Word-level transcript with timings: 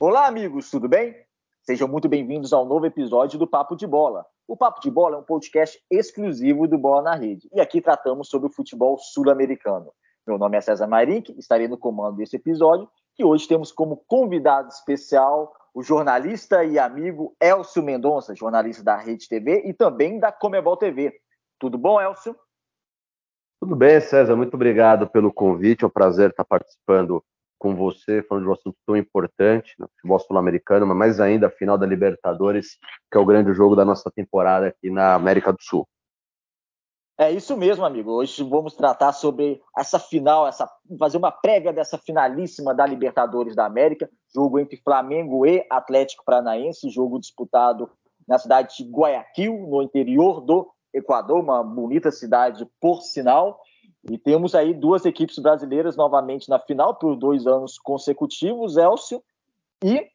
Olá, 0.00 0.28
amigos, 0.28 0.70
tudo 0.70 0.88
bem? 0.88 1.12
Sejam 1.60 1.88
muito 1.88 2.08
bem-vindos 2.08 2.52
ao 2.52 2.64
novo 2.64 2.86
episódio 2.86 3.36
do 3.36 3.48
Papo 3.48 3.74
de 3.74 3.84
Bola. 3.84 4.24
O 4.46 4.56
Papo 4.56 4.80
de 4.80 4.88
Bola 4.88 5.16
é 5.16 5.18
um 5.18 5.24
podcast 5.24 5.76
exclusivo 5.90 6.68
do 6.68 6.78
Bola 6.78 7.02
na 7.02 7.14
Rede 7.16 7.48
e 7.52 7.60
aqui 7.60 7.80
tratamos 7.80 8.28
sobre 8.28 8.48
o 8.48 8.52
futebol 8.52 8.96
sul-americano. 8.96 9.90
Meu 10.24 10.38
nome 10.38 10.56
é 10.56 10.60
César 10.60 10.86
Marink, 10.86 11.36
estarei 11.36 11.66
no 11.66 11.76
comando 11.76 12.18
desse 12.18 12.36
episódio 12.36 12.88
e 13.18 13.24
hoje 13.24 13.48
temos 13.48 13.72
como 13.72 13.96
convidado 14.06 14.68
especial 14.68 15.52
o 15.74 15.82
jornalista 15.82 16.62
e 16.62 16.78
amigo 16.78 17.34
Elcio 17.40 17.82
Mendonça, 17.82 18.36
jornalista 18.36 18.84
da 18.84 18.96
Rede 18.96 19.28
TV 19.28 19.64
e 19.66 19.74
também 19.74 20.20
da 20.20 20.30
Comebol 20.30 20.76
TV. 20.76 21.12
Tudo 21.58 21.76
bom, 21.76 22.00
Elcio? 22.00 22.36
Tudo 23.60 23.74
bem, 23.74 24.00
César. 24.00 24.36
Muito 24.36 24.54
obrigado 24.54 25.08
pelo 25.08 25.32
convite. 25.32 25.82
É 25.82 25.88
um 25.88 25.90
prazer 25.90 26.30
estar 26.30 26.44
participando 26.44 27.20
com 27.58 27.74
você, 27.74 28.22
falando 28.22 28.44
de 28.44 28.50
um 28.50 28.52
assunto 28.52 28.76
tão 28.86 28.96
importante 28.96 29.74
no 29.78 29.88
futebol 29.88 30.18
sul-americano, 30.20 30.86
mas 30.86 30.96
mais 30.96 31.20
ainda 31.20 31.48
a 31.48 31.50
final 31.50 31.76
da 31.76 31.86
Libertadores, 31.86 32.78
que 33.10 33.18
é 33.18 33.20
o 33.20 33.26
grande 33.26 33.52
jogo 33.52 33.74
da 33.74 33.84
nossa 33.84 34.10
temporada 34.10 34.68
aqui 34.68 34.90
na 34.90 35.14
América 35.14 35.52
do 35.52 35.60
Sul. 35.60 35.86
É 37.20 37.32
isso 37.32 37.56
mesmo, 37.56 37.84
amigo. 37.84 38.12
Hoje 38.12 38.44
vamos 38.44 38.74
tratar 38.74 39.12
sobre 39.12 39.60
essa 39.76 39.98
final, 39.98 40.46
essa 40.46 40.70
fazer 40.96 41.16
uma 41.16 41.32
prévia 41.32 41.72
dessa 41.72 41.98
finalíssima 41.98 42.72
da 42.72 42.86
Libertadores 42.86 43.56
da 43.56 43.66
América, 43.66 44.08
jogo 44.32 44.60
entre 44.60 44.80
Flamengo 44.84 45.44
e 45.44 45.66
Atlético 45.68 46.22
Paranaense, 46.24 46.88
jogo 46.90 47.18
disputado 47.18 47.90
na 48.28 48.38
cidade 48.38 48.76
de 48.76 48.88
Guayaquil, 48.88 49.66
no 49.68 49.82
interior 49.82 50.40
do 50.40 50.70
Equador, 50.94 51.40
uma 51.40 51.60
bonita 51.64 52.12
cidade 52.12 52.64
por 52.80 53.02
sinal. 53.02 53.60
E 54.10 54.16
temos 54.16 54.54
aí 54.54 54.72
duas 54.72 55.04
equipes 55.04 55.38
brasileiras 55.38 55.96
novamente 55.96 56.48
na 56.48 56.58
final 56.58 56.94
por 56.94 57.14
dois 57.16 57.46
anos 57.46 57.78
consecutivos, 57.78 58.76
Elcio. 58.76 59.22
E 59.84 60.08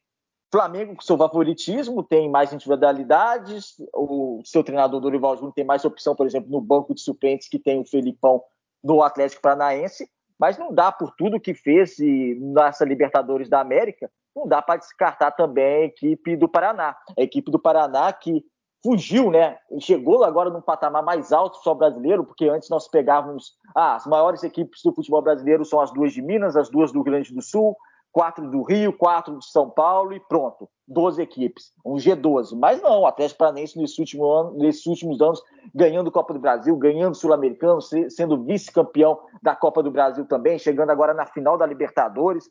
Flamengo 0.54 0.94
com 0.94 1.02
seu 1.02 1.16
favoritismo, 1.18 2.02
tem 2.02 2.30
mais 2.30 2.52
individualidades. 2.52 3.74
O 3.92 4.40
seu 4.44 4.62
treinador 4.62 5.00
Dorival 5.00 5.34
Júnior 5.36 5.52
tem 5.52 5.64
mais 5.64 5.84
opção, 5.84 6.14
por 6.14 6.26
exemplo, 6.26 6.48
no 6.48 6.60
banco 6.60 6.94
de 6.94 7.00
suplentes 7.00 7.48
que 7.48 7.58
tem 7.58 7.80
o 7.80 7.84
Felipão 7.84 8.40
no 8.82 9.02
Atlético 9.02 9.42
Paranaense. 9.42 10.08
Mas 10.38 10.56
não 10.56 10.72
dá 10.72 10.92
por 10.92 11.12
tudo 11.16 11.40
que 11.40 11.54
fez 11.54 11.98
e 11.98 12.38
nessa 12.40 12.84
Libertadores 12.84 13.48
da 13.48 13.60
América, 13.60 14.10
não 14.34 14.46
dá 14.46 14.62
para 14.62 14.78
descartar 14.78 15.32
também 15.32 15.64
a 15.64 15.84
equipe 15.86 16.36
do 16.36 16.48
Paraná. 16.48 16.96
A 17.18 17.22
equipe 17.22 17.50
do 17.50 17.58
Paraná 17.58 18.12
que 18.12 18.44
fugiu, 18.84 19.30
né? 19.30 19.56
Chegou 19.80 20.22
agora 20.22 20.50
num 20.50 20.60
patamar 20.60 21.02
mais 21.02 21.32
alto 21.32 21.56
só 21.62 21.72
brasileiro, 21.72 22.22
porque 22.22 22.46
antes 22.46 22.68
nós 22.68 22.86
pegávamos 22.86 23.54
ah, 23.74 23.96
as 23.96 24.06
maiores 24.06 24.44
equipes 24.44 24.82
do 24.84 24.94
futebol 24.94 25.22
brasileiro 25.22 25.64
são 25.64 25.80
as 25.80 25.90
duas 25.90 26.12
de 26.12 26.20
Minas, 26.20 26.54
as 26.54 26.68
duas 26.68 26.92
do 26.92 26.96
Rio 26.96 27.04
Grande 27.04 27.34
do 27.34 27.40
Sul, 27.40 27.74
quatro 28.12 28.48
do 28.50 28.62
Rio, 28.62 28.92
quatro 28.92 29.38
de 29.38 29.46
São 29.46 29.70
Paulo 29.70 30.12
e 30.12 30.20
pronto, 30.20 30.68
12 30.86 31.22
equipes, 31.22 31.72
um 31.84 31.94
G12. 31.94 32.56
Mas 32.58 32.82
não, 32.82 33.00
o 33.00 33.06
Atlético 33.06 33.38
Paranaense 33.38 33.78
nesse 33.78 33.98
último 33.98 34.30
ano, 34.30 34.52
nesses 34.58 34.84
últimos 34.84 35.20
anos 35.22 35.42
ganhando 35.74 36.12
Copa 36.12 36.34
do 36.34 36.38
Brasil, 36.38 36.76
ganhando 36.76 37.16
Sul-Americano, 37.16 37.80
sendo 37.80 38.44
vice-campeão 38.44 39.18
da 39.42 39.56
Copa 39.56 39.82
do 39.82 39.90
Brasil 39.90 40.26
também, 40.26 40.58
chegando 40.58 40.90
agora 40.90 41.14
na 41.14 41.24
final 41.24 41.56
da 41.56 41.64
Libertadores, 41.64 42.44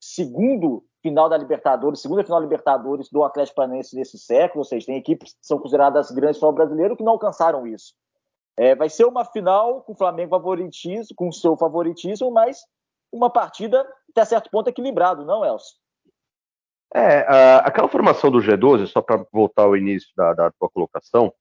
segundo 0.00 0.84
final 1.06 1.28
da 1.28 1.38
Libertadores, 1.38 2.00
segunda 2.00 2.24
final 2.24 2.40
da 2.40 2.44
Libertadores 2.44 3.08
do 3.08 3.22
Atlético 3.22 3.54
Paranaense 3.54 3.94
nesse 3.94 4.18
século, 4.18 4.60
ou 4.60 4.64
seja, 4.64 4.86
tem 4.86 4.96
equipes 4.96 5.34
que 5.34 5.46
são 5.46 5.56
consideradas 5.56 6.10
grandes 6.10 6.36
futebol 6.36 6.52
brasileiro 6.52 6.96
que 6.96 7.04
não 7.04 7.12
alcançaram 7.12 7.64
isso. 7.64 7.94
É, 8.56 8.74
vai 8.74 8.88
ser 8.88 9.04
uma 9.04 9.24
final 9.24 9.82
com 9.82 9.92
o 9.92 9.96
Flamengo 9.96 10.30
favoritismo, 10.30 11.14
com 11.14 11.30
seu 11.30 11.56
favoritismo, 11.56 12.28
mas 12.32 12.58
uma 13.12 13.30
partida 13.30 13.86
até 14.10 14.24
certo 14.24 14.50
ponto 14.50 14.68
equilibrado, 14.68 15.24
não, 15.24 15.44
Elcio? 15.44 15.76
É, 16.92 17.18
a, 17.20 17.58
aquela 17.58 17.88
formação 17.88 18.28
do 18.28 18.38
G12, 18.38 18.86
só 18.86 19.00
para 19.00 19.24
voltar 19.32 19.62
ao 19.62 19.76
início 19.76 20.08
da, 20.16 20.34
da 20.34 20.50
tua 20.50 20.68
colocação, 20.68 21.32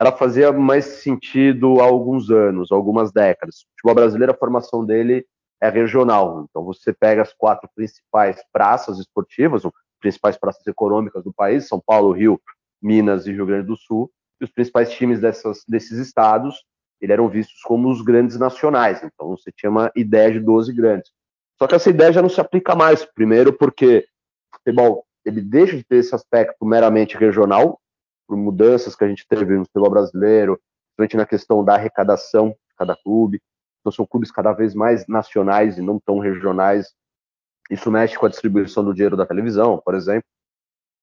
ela 0.00 0.10
fazia 0.10 0.52
mais 0.52 0.86
sentido 0.86 1.80
há 1.80 1.84
alguns 1.84 2.30
anos, 2.30 2.72
algumas 2.72 3.12
décadas. 3.12 3.58
O 3.58 3.68
futebol 3.76 3.94
brasileiro, 3.94 4.32
a 4.32 4.36
formação 4.36 4.84
dele 4.84 5.24
é 5.64 5.70
regional. 5.70 6.46
Então 6.48 6.62
você 6.62 6.92
pega 6.92 7.22
as 7.22 7.32
quatro 7.32 7.68
principais 7.74 8.42
praças 8.52 8.98
esportivas, 8.98 9.62
principais 9.98 10.36
praças 10.36 10.66
econômicas 10.66 11.24
do 11.24 11.32
país, 11.32 11.66
São 11.66 11.80
Paulo, 11.80 12.12
Rio, 12.12 12.38
Minas 12.82 13.26
e 13.26 13.32
Rio 13.32 13.46
Grande 13.46 13.66
do 13.66 13.76
Sul, 13.76 14.10
e 14.38 14.44
os 14.44 14.50
principais 14.50 14.90
times 14.92 15.20
dessas, 15.20 15.64
desses 15.66 15.98
estados, 15.98 16.62
eles 17.00 17.14
eram 17.14 17.30
vistos 17.30 17.62
como 17.62 17.90
os 17.90 18.02
grandes 18.02 18.38
nacionais. 18.38 19.02
Então 19.02 19.30
você 19.30 19.50
tinha 19.50 19.70
uma 19.70 19.90
ideia 19.96 20.32
de 20.32 20.40
12 20.40 20.70
grandes. 20.74 21.10
Só 21.58 21.66
que 21.66 21.74
essa 21.74 21.88
ideia 21.88 22.12
já 22.12 22.20
não 22.20 22.28
se 22.28 22.40
aplica 22.40 22.74
mais. 22.74 23.04
Primeiro 23.04 23.50
porque 23.50 24.06
o 24.52 24.58
futebol 24.58 25.06
ele 25.24 25.40
deixa 25.40 25.74
de 25.76 25.84
ter 25.84 25.96
esse 25.96 26.14
aspecto 26.14 26.66
meramente 26.66 27.16
regional, 27.16 27.80
por 28.28 28.36
mudanças 28.36 28.94
que 28.94 29.04
a 29.04 29.08
gente 29.08 29.26
teve 29.26 29.56
no 29.56 29.64
futebol 29.64 29.90
brasileiro, 29.90 30.60
principalmente 30.94 31.16
na 31.16 31.26
questão 31.26 31.64
da 31.64 31.74
arrecadação 31.74 32.50
de 32.50 32.76
cada 32.76 32.94
clube. 32.96 33.40
Então 33.84 33.92
são 33.92 34.06
clubes 34.06 34.30
cada 34.30 34.50
vez 34.52 34.74
mais 34.74 35.06
nacionais 35.06 35.76
e 35.76 35.82
não 35.82 36.00
tão 36.00 36.18
regionais. 36.18 36.94
Isso 37.70 37.90
mexe 37.90 38.18
com 38.18 38.24
a 38.24 38.30
distribuição 38.30 38.82
do 38.82 38.94
dinheiro 38.94 39.14
da 39.14 39.26
televisão, 39.26 39.78
por 39.84 39.94
exemplo. 39.94 40.24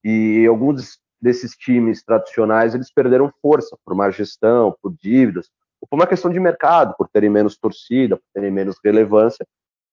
E 0.04 0.48
alguns 0.48 0.98
desses 1.22 1.52
times 1.56 2.04
tradicionais 2.04 2.74
eles 2.74 2.92
perderam 2.92 3.32
força 3.40 3.78
por 3.86 3.94
má 3.94 4.10
gestão, 4.10 4.76
por 4.82 4.96
dívidas, 5.00 5.48
ou 5.80 5.88
por 5.88 5.96
uma 5.96 6.08
questão 6.08 6.32
de 6.32 6.40
mercado, 6.40 6.96
por 6.98 7.08
terem 7.08 7.30
menos 7.30 7.56
torcida, 7.56 8.18
por 8.18 8.26
terem 8.34 8.50
menos 8.50 8.78
relevância. 8.84 9.46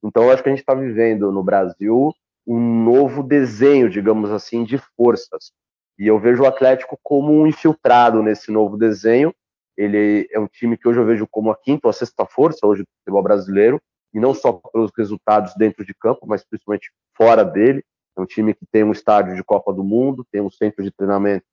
Então, 0.03 0.25
eu 0.25 0.31
acho 0.33 0.43
que 0.43 0.49
a 0.49 0.53
gente 0.53 0.61
está 0.61 0.75
vivendo 0.75 1.31
no 1.31 1.43
Brasil 1.43 2.11
um 2.47 2.83
novo 2.85 3.23
desenho, 3.23 3.91
digamos 3.91 4.31
assim, 4.31 4.65
de 4.65 4.79
forças. 4.97 5.53
E 5.99 6.07
eu 6.07 6.19
vejo 6.19 6.43
o 6.43 6.47
Atlético 6.47 6.99
como 7.03 7.33
um 7.33 7.47
infiltrado 7.47 8.23
nesse 8.23 8.51
novo 8.51 8.79
desenho, 8.79 9.35
ele 9.79 10.29
é 10.33 10.41
um 10.41 10.49
time 10.49 10.77
que 10.77 10.89
hoje 10.89 10.99
eu 10.99 11.07
vejo 11.07 11.25
como 11.31 11.53
a 11.53 11.57
quinta 11.57 11.87
ou 11.87 11.91
a 11.91 11.93
sexta 11.93 12.27
força 12.27 12.67
hoje 12.67 12.83
do 12.83 12.89
futebol 12.99 13.23
brasileiro, 13.23 13.81
e 14.13 14.19
não 14.19 14.35
só 14.35 14.53
pelos 14.53 14.91
resultados 14.97 15.55
dentro 15.57 15.85
de 15.85 15.95
campo, 15.95 16.27
mas 16.27 16.45
principalmente 16.45 16.91
fora 17.17 17.45
dele. 17.45 17.85
É 18.17 18.21
um 18.21 18.27
time 18.27 18.53
que 18.53 18.67
tem 18.73 18.83
um 18.83 18.91
estádio 18.91 19.37
de 19.37 19.45
Copa 19.45 19.73
do 19.73 19.85
Mundo, 19.85 20.27
tem 20.33 20.41
um 20.41 20.51
centro 20.51 20.83
de 20.83 20.91
treinamento 20.91 21.45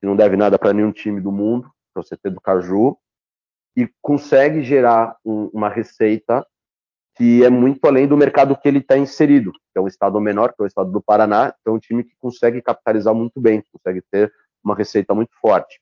que 0.00 0.06
não 0.06 0.16
deve 0.16 0.34
nada 0.34 0.58
para 0.58 0.72
nenhum 0.72 0.92
time 0.92 1.20
do 1.20 1.30
mundo, 1.30 1.70
para 1.92 2.00
o 2.00 2.04
CT 2.04 2.30
do 2.30 2.40
Caju, 2.40 2.96
e 3.76 3.86
consegue 4.00 4.62
gerar 4.62 5.16
um, 5.22 5.50
uma 5.52 5.68
receita 5.68 6.46
que 7.16 7.44
é 7.44 7.50
muito 7.50 7.84
além 7.86 8.08
do 8.08 8.16
mercado 8.16 8.56
que 8.56 8.66
ele 8.66 8.78
está 8.78 8.96
inserido, 8.96 9.52
que 9.52 9.78
é 9.78 9.80
um 9.80 9.86
estado 9.86 10.18
menor, 10.20 10.54
que 10.54 10.62
é 10.62 10.64
o 10.64 10.66
estado 10.66 10.90
do 10.90 11.02
Paraná, 11.02 11.54
então 11.60 11.74
é 11.74 11.76
um 11.76 11.80
time 11.80 12.02
que 12.02 12.14
consegue 12.18 12.62
capitalizar 12.62 13.14
muito 13.14 13.40
bem, 13.40 13.62
consegue 13.70 14.02
ter 14.10 14.32
uma 14.64 14.74
receita 14.74 15.14
muito 15.14 15.30
forte. 15.40 15.80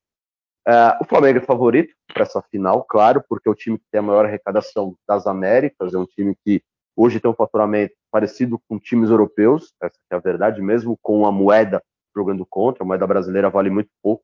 Uh, 0.68 0.94
o 1.00 1.04
Flamengo 1.04 1.38
é 1.38 1.42
favorito 1.42 1.92
para 2.12 2.22
essa 2.22 2.40
final, 2.42 2.84
claro, 2.84 3.22
porque 3.28 3.48
é 3.48 3.52
o 3.52 3.54
time 3.54 3.78
que 3.78 3.84
tem 3.90 3.98
a 3.98 4.02
maior 4.02 4.24
arrecadação 4.24 4.96
das 5.08 5.26
Américas, 5.26 5.92
é 5.92 5.98
um 5.98 6.06
time 6.06 6.36
que 6.44 6.62
hoje 6.96 7.18
tem 7.18 7.30
um 7.30 7.34
faturamento 7.34 7.94
parecido 8.12 8.60
com 8.68 8.78
times 8.78 9.10
europeus, 9.10 9.72
essa 9.82 9.96
é 10.10 10.14
a 10.14 10.20
verdade, 10.20 10.62
mesmo 10.62 10.96
com 11.02 11.26
a 11.26 11.32
moeda 11.32 11.82
jogando 12.14 12.46
contra, 12.46 12.84
a 12.84 12.86
moeda 12.86 13.06
brasileira 13.06 13.50
vale 13.50 13.70
muito 13.70 13.90
pouco 14.00 14.22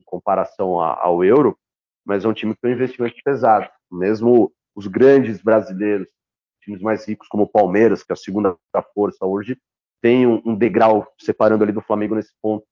em 0.00 0.04
comparação 0.04 0.80
a, 0.80 0.96
ao 1.02 1.24
euro, 1.24 1.58
mas 2.04 2.24
é 2.24 2.28
um 2.28 2.34
time 2.34 2.54
que 2.54 2.60
tem 2.60 2.70
um 2.70 2.74
investimento 2.74 3.16
pesado. 3.24 3.68
Mesmo 3.90 4.52
os 4.76 4.86
grandes 4.86 5.42
brasileiros, 5.42 6.06
times 6.62 6.80
mais 6.80 7.06
ricos 7.06 7.26
como 7.28 7.44
o 7.44 7.48
Palmeiras, 7.48 8.02
que 8.02 8.12
é 8.12 8.14
a 8.14 8.16
segunda 8.16 8.56
força 8.94 9.26
hoje, 9.26 9.58
tem 10.00 10.26
um, 10.26 10.40
um 10.44 10.54
degrau 10.54 11.06
separando 11.18 11.64
ali 11.64 11.72
do 11.72 11.82
Flamengo 11.82 12.14
nesse 12.14 12.32
ponto 12.40 12.64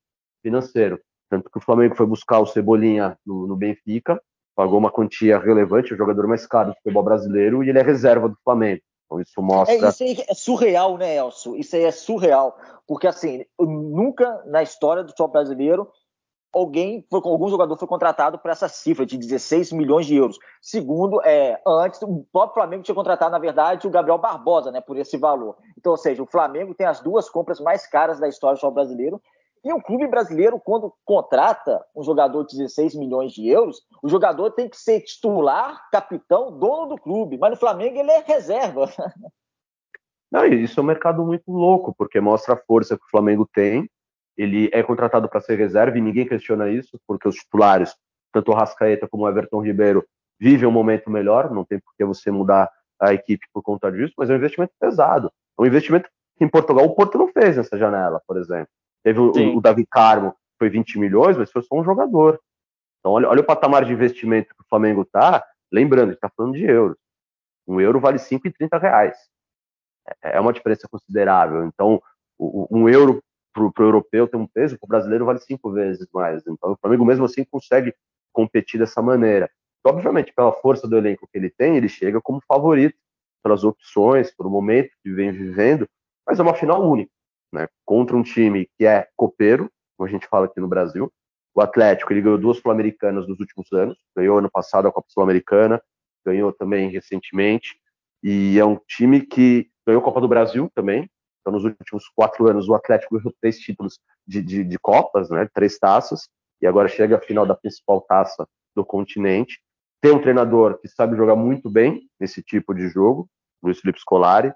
financeiro. 0.43 1.01
Tanto 1.29 1.51
que 1.51 1.59
o 1.59 1.63
Flamengo 1.63 1.95
foi 1.95 2.07
buscar 2.07 2.41
o 2.41 2.47
Cebolinha 2.47 3.19
no, 3.25 3.47
no 3.47 3.57
Benfica, 3.57 4.21
pagou 4.57 4.79
uma 4.79 4.91
quantia 4.91 5.39
relevante, 5.39 5.95
o 5.95 5.97
jogador 5.97 6.27
mais 6.27 6.47
caro 6.47 6.71
do 6.71 6.77
futebol 6.77 7.03
brasileiro, 7.03 7.63
e 7.63 7.69
ele 7.69 7.79
é 7.79 7.83
reserva 7.83 8.29
do 8.29 8.37
Flamengo. 8.43 8.81
Então 9.07 9.21
isso 9.21 9.41
mostra. 9.41 9.75
É, 9.75 9.89
isso 9.89 10.03
aí 10.03 10.25
é 10.29 10.35
surreal, 10.35 10.99
né, 10.99 11.17
Elcio? 11.17 11.57
Isso 11.57 11.77
aí 11.77 11.85
é 11.85 11.91
surreal. 11.91 12.57
Porque, 12.87 13.07
assim, 13.07 13.45
nunca 13.59 14.43
na 14.47 14.63
história 14.63 15.03
do 15.03 15.11
futebol 15.11 15.33
brasileiro 15.33 15.89
alguém, 16.53 17.07
foi, 17.11 17.21
algum 17.25 17.49
jogador 17.49 17.77
foi 17.77 17.89
contratado 17.89 18.39
por 18.39 18.51
essa 18.51 18.69
cifra 18.69 19.07
de 19.07 19.17
16 19.17 19.73
milhões 19.73 20.07
de 20.07 20.17
euros. 20.17 20.39
Segundo, 20.61 21.21
é, 21.23 21.61
antes, 21.67 22.01
o 22.03 22.27
próprio 22.33 22.55
Flamengo 22.55 22.83
tinha 22.83 22.95
contratado, 22.95 23.31
na 23.31 23.39
verdade, 23.39 23.87
o 23.87 23.91
Gabriel 23.91 24.19
Barbosa, 24.19 24.71
né, 24.71 24.81
por 24.81 24.97
esse 24.97 25.17
valor. 25.17 25.57
Então, 25.77 25.93
ou 25.93 25.99
seja, 25.99 26.23
o 26.23 26.27
Flamengo 26.27 26.75
tem 26.75 26.87
as 26.87 27.01
duas 27.01 27.29
compras 27.29 27.61
mais 27.61 27.87
caras 27.87 28.19
da 28.19 28.29
história 28.29 28.57
do 28.57 28.61
futebol 28.61 28.75
brasileiro 28.75 29.23
e 29.65 29.73
o 29.73 29.83
clube 29.83 30.07
brasileiro, 30.07 30.61
quando 30.61 30.93
contrata 31.05 31.85
um 31.95 32.03
jogador 32.03 32.45
de 32.45 32.57
16 32.57 32.95
milhões 32.95 33.33
de 33.33 33.49
euros, 33.49 33.83
o 34.03 34.09
jogador 34.09 34.51
tem 34.53 34.69
que 34.69 34.77
ser 34.77 35.01
titular, 35.01 35.89
capitão, 35.91 36.59
dono 36.59 36.87
do 36.87 36.97
clube. 36.97 37.39
Mas 37.39 37.51
no 37.51 37.57
Flamengo 37.57 37.99
ele 37.99 38.11
é 38.11 38.21
reserva. 38.21 38.87
Não, 40.31 40.45
isso 40.45 40.79
é 40.79 40.83
um 40.83 40.87
mercado 40.87 41.25
muito 41.25 41.51
louco, 41.51 41.95
porque 41.97 42.21
mostra 42.21 42.55
a 42.55 42.57
força 42.57 42.99
que 42.99 43.05
o 43.05 43.11
Flamengo 43.11 43.49
tem. 43.53 43.89
Ele 44.37 44.71
é 44.73 44.83
contratado 44.83 45.29
para 45.29 45.41
ser 45.41 45.57
reserva 45.57 45.97
e 45.97 46.03
ninguém 46.03 46.29
questiona 46.29 46.69
isso, 46.69 47.01
porque 47.07 47.27
os 47.27 47.35
titulares, 47.35 47.97
tanto 48.33 48.53
o 48.53 48.55
Rascaeta 48.55 49.09
como 49.09 49.25
o 49.25 49.29
Everton 49.29 49.63
Ribeiro, 49.63 50.05
vivem 50.39 50.69
um 50.69 50.73
momento 50.73 51.11
melhor. 51.11 51.51
Não 51.51 51.65
tem 51.65 51.81
por 51.81 51.95
que 51.97 52.05
você 52.05 52.31
mudar 52.31 52.71
a 53.01 53.15
equipe 53.15 53.47
por 53.53 53.63
conta 53.63 53.91
disso, 53.91 54.13
mas 54.19 54.29
é 54.29 54.35
um 54.35 54.37
investimento 54.37 54.73
pesado. 54.79 55.33
É 55.59 55.63
um 55.63 55.67
investimento 55.67 56.09
em 56.41 56.49
Portugal 56.49 56.85
o 56.85 56.95
Porto 56.95 57.19
não 57.19 57.29
fez 57.29 57.57
nessa 57.57 57.77
janela, 57.77 58.21
por 58.27 58.37
exemplo. 58.37 58.69
Teve 59.03 59.21
o, 59.21 59.57
o, 59.57 59.61
Davi 59.61 59.87
Carmo, 59.87 60.35
foi 60.59 60.69
20 60.69 60.99
milhões, 60.99 61.37
mas 61.37 61.51
foi 61.51 61.63
só 61.63 61.77
um 61.77 61.85
jogador. 61.85 62.41
Então, 62.99 63.13
olha, 63.13 63.29
olha 63.29 63.41
o 63.41 63.47
patamar 63.47 63.85
de 63.85 63.93
investimento 63.93 64.55
que 64.55 64.63
o 64.63 64.69
Flamengo 64.69 65.03
está. 65.03 65.45
Lembrando, 65.73 66.13
está 66.13 66.29
falando 66.29 66.55
de 66.55 66.65
euros. 66.65 66.97
Um 67.67 67.81
euro 67.81 68.01
vale 68.01 68.19
5,30 68.19 68.81
reais. 68.81 69.17
É, 70.23 70.37
é 70.37 70.41
uma 70.41 70.53
diferença 70.53 70.89
considerável. 70.89 71.65
Então, 71.65 72.03
um 72.39 72.89
euro 72.89 73.23
para 73.53 73.85
o 73.85 73.89
europeu 73.89 74.29
tem 74.29 74.39
um 74.39 74.47
peso, 74.47 74.79
para 74.79 74.87
o 74.87 74.89
brasileiro 74.89 75.25
vale 75.25 75.41
cinco 75.41 75.71
vezes 75.73 76.07
mais. 76.13 76.43
Então, 76.47 76.73
o 76.73 76.77
Flamengo, 76.77 77.05
mesmo 77.05 77.25
assim, 77.25 77.45
consegue 77.45 77.95
competir 78.33 78.79
dessa 78.79 79.03
maneira. 79.03 79.51
Obviamente, 79.85 80.33
pela 80.33 80.53
força 80.53 80.87
do 80.87 80.97
elenco 80.97 81.29
que 81.31 81.39
ele 81.39 81.51
tem, 81.51 81.77
ele 81.77 81.89
chega 81.89 82.21
como 82.21 82.43
favorito 82.47 82.97
pelas 83.43 83.65
opções, 83.65 84.35
pelo 84.35 84.51
momento 84.51 84.91
que 85.03 85.11
vem 85.11 85.33
vivendo, 85.33 85.89
mas 86.27 86.39
é 86.39 86.43
uma 86.43 86.55
final 86.55 86.83
única, 86.83 87.11
né? 87.53 87.69
Contra 87.85 88.17
um 88.17 88.23
time 88.23 88.69
que 88.77 88.87
é 88.87 89.07
copeiro, 89.17 89.71
como 89.97 90.09
a 90.09 90.11
gente 90.11 90.27
fala 90.27 90.47
aqui 90.47 90.61
no 90.61 90.69
Brasil. 90.69 91.13
O 91.55 91.61
Atlético, 91.61 92.13
ele 92.13 92.23
ganhou 92.23 92.39
duas 92.39 92.59
Sul-Americanas 92.59 93.27
nos 93.27 93.41
últimos 93.41 93.73
anos, 93.73 93.99
ganhou 94.17 94.39
ano 94.39 94.51
passado 94.51 94.87
a 94.87 94.93
Copa 94.93 95.09
Sul-Americana, 95.11 95.83
ganhou 96.25 96.53
também 96.53 96.89
recentemente, 96.89 97.81
e 98.23 98.59
é 98.59 98.65
um 98.65 98.77
time 98.87 99.21
que 99.21 99.69
ganhou 99.87 100.01
a 100.01 100.05
Copa 100.05 100.21
do 100.21 100.29
Brasil 100.29 100.71
também. 100.75 101.11
Então, 101.41 101.53
nos 101.53 101.65
últimos 101.65 102.09
quatro 102.15 102.49
anos, 102.49 102.69
o 102.69 102.75
Atlético 102.75 103.17
ganhou 103.17 103.35
três 103.41 103.59
títulos 103.59 103.99
de, 104.27 104.43
de, 104.43 104.65
de 104.65 104.79
Copas, 104.79 105.31
né? 105.31 105.49
Três 105.53 105.79
taças, 105.79 106.29
e 106.61 106.67
agora 106.67 106.89
chega 106.89 107.17
a 107.17 107.21
final 107.21 107.47
da 107.47 107.55
principal 107.55 108.01
taça 108.03 108.47
do 108.77 108.85
continente. 108.85 109.61
Tem 110.01 110.13
um 110.13 110.21
treinador 110.21 110.79
que 110.79 110.89
sabe 110.89 111.17
jogar 111.17 111.35
muito 111.35 111.69
bem 111.69 112.09
nesse 112.21 112.43
tipo 112.43 112.75
de 112.75 112.89
jogo, 112.89 113.29
Luiz 113.63 113.81
Felipe 113.81 113.99
Scolari. 113.99 114.53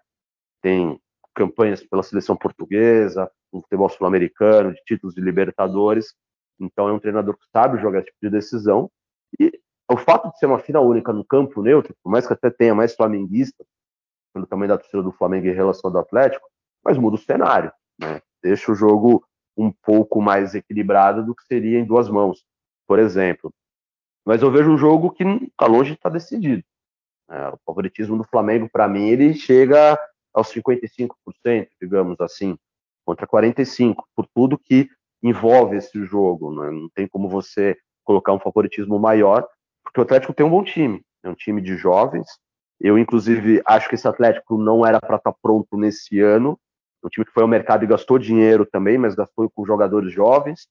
Tem 0.61 1.01
campanhas 1.35 1.83
pela 1.83 2.03
seleção 2.03 2.37
portuguesa, 2.37 3.31
no 3.53 3.61
futebol 3.63 3.89
sul-americano, 3.89 4.73
de 4.73 4.83
títulos 4.85 5.15
de 5.15 5.21
Libertadores. 5.21 6.15
Então 6.61 6.89
é 6.89 6.93
um 6.93 6.99
treinador 6.99 7.37
que 7.37 7.47
sabe 7.53 7.81
jogar 7.81 7.99
esse 7.99 8.07
tipo 8.07 8.19
de 8.23 8.31
decisão. 8.31 8.91
E 9.39 9.53
o 9.91 9.97
fato 9.97 10.31
de 10.31 10.39
ser 10.39 10.47
uma 10.47 10.59
final 10.59 10.87
única 10.87 11.13
no 11.13 11.25
campo 11.25 11.63
neutro, 11.63 11.95
por 12.03 12.11
mais 12.11 12.27
que 12.27 12.33
até 12.33 12.51
tenha 12.51 12.75
mais 12.75 12.95
flamenguista, 12.95 13.65
pelo 14.33 14.47
tamanho 14.47 14.71
da 14.71 14.79
torcida 14.79 15.03
do 15.03 15.13
Flamengo 15.13 15.47
em 15.47 15.55
relação 15.55 15.89
ao 15.89 15.93
do 15.93 15.99
Atlético, 15.99 16.47
mas 16.85 16.97
muda 16.97 17.17
o 17.17 17.19
cenário, 17.19 17.71
né? 17.99 18.21
Deixa 18.43 18.73
o 18.73 18.75
jogo 18.75 19.25
um 19.57 19.71
pouco 19.71 20.21
mais 20.21 20.55
equilibrado 20.55 21.25
do 21.25 21.35
que 21.35 21.45
seria 21.45 21.79
em 21.79 21.85
duas 21.85 22.09
mãos, 22.09 22.45
por 22.87 22.99
exemplo. 22.99 23.53
Mas 24.25 24.43
eu 24.43 24.51
vejo 24.51 24.71
um 24.71 24.79
jogo 24.79 25.11
que 25.11 25.23
está 25.23 25.67
longe 25.67 25.91
de 25.91 25.97
estar 25.97 26.11
tá 26.11 26.15
decidido. 26.15 26.65
É, 27.31 27.49
o 27.49 27.59
favoritismo 27.67 28.17
do 28.17 28.25
Flamengo, 28.25 28.69
para 28.71 28.89
mim, 28.89 29.09
ele 29.09 29.35
chega 29.35 29.99
aos 30.33 30.53
55%, 30.53 31.69
digamos 31.81 32.21
assim, 32.21 32.57
contra 33.05 33.27
45%, 33.27 33.97
por 34.15 34.27
tudo 34.35 34.59
que 34.59 34.89
envolve 35.23 35.77
esse 35.77 36.05
jogo. 36.05 36.53
Né? 36.55 36.71
Não 36.71 36.89
tem 36.95 37.07
como 37.07 37.29
você 37.29 37.77
colocar 38.05 38.33
um 38.33 38.41
favoritismo 38.41 38.99
maior, 38.99 39.47
porque 39.85 40.01
o 40.01 40.03
Atlético 40.03 40.35
tem 40.35 40.45
um 40.45 40.51
bom 40.51 40.65
time, 40.65 41.03
é 41.23 41.29
um 41.29 41.35
time 41.35 41.61
de 41.61 41.77
jovens. 41.77 42.27
Eu, 42.81 42.99
inclusive, 42.99 43.63
acho 43.65 43.89
que 43.89 43.95
esse 43.95 44.09
Atlético 44.09 44.59
não 44.59 44.85
era 44.85 45.01
para 45.01 45.17
estar 45.17 45.33
tá 45.33 45.39
pronto 45.41 45.77
nesse 45.77 46.21
ano. 46.21 46.59
Um 47.05 47.09
time 47.09 47.25
que 47.25 47.33
foi 47.33 47.43
ao 47.43 47.49
mercado 47.49 47.85
e 47.85 47.87
gastou 47.87 48.19
dinheiro 48.19 48.67
também, 48.67 48.99
mas 48.99 49.15
gastou 49.15 49.49
com 49.51 49.65
jogadores 49.65 50.13
jovens. 50.13 50.67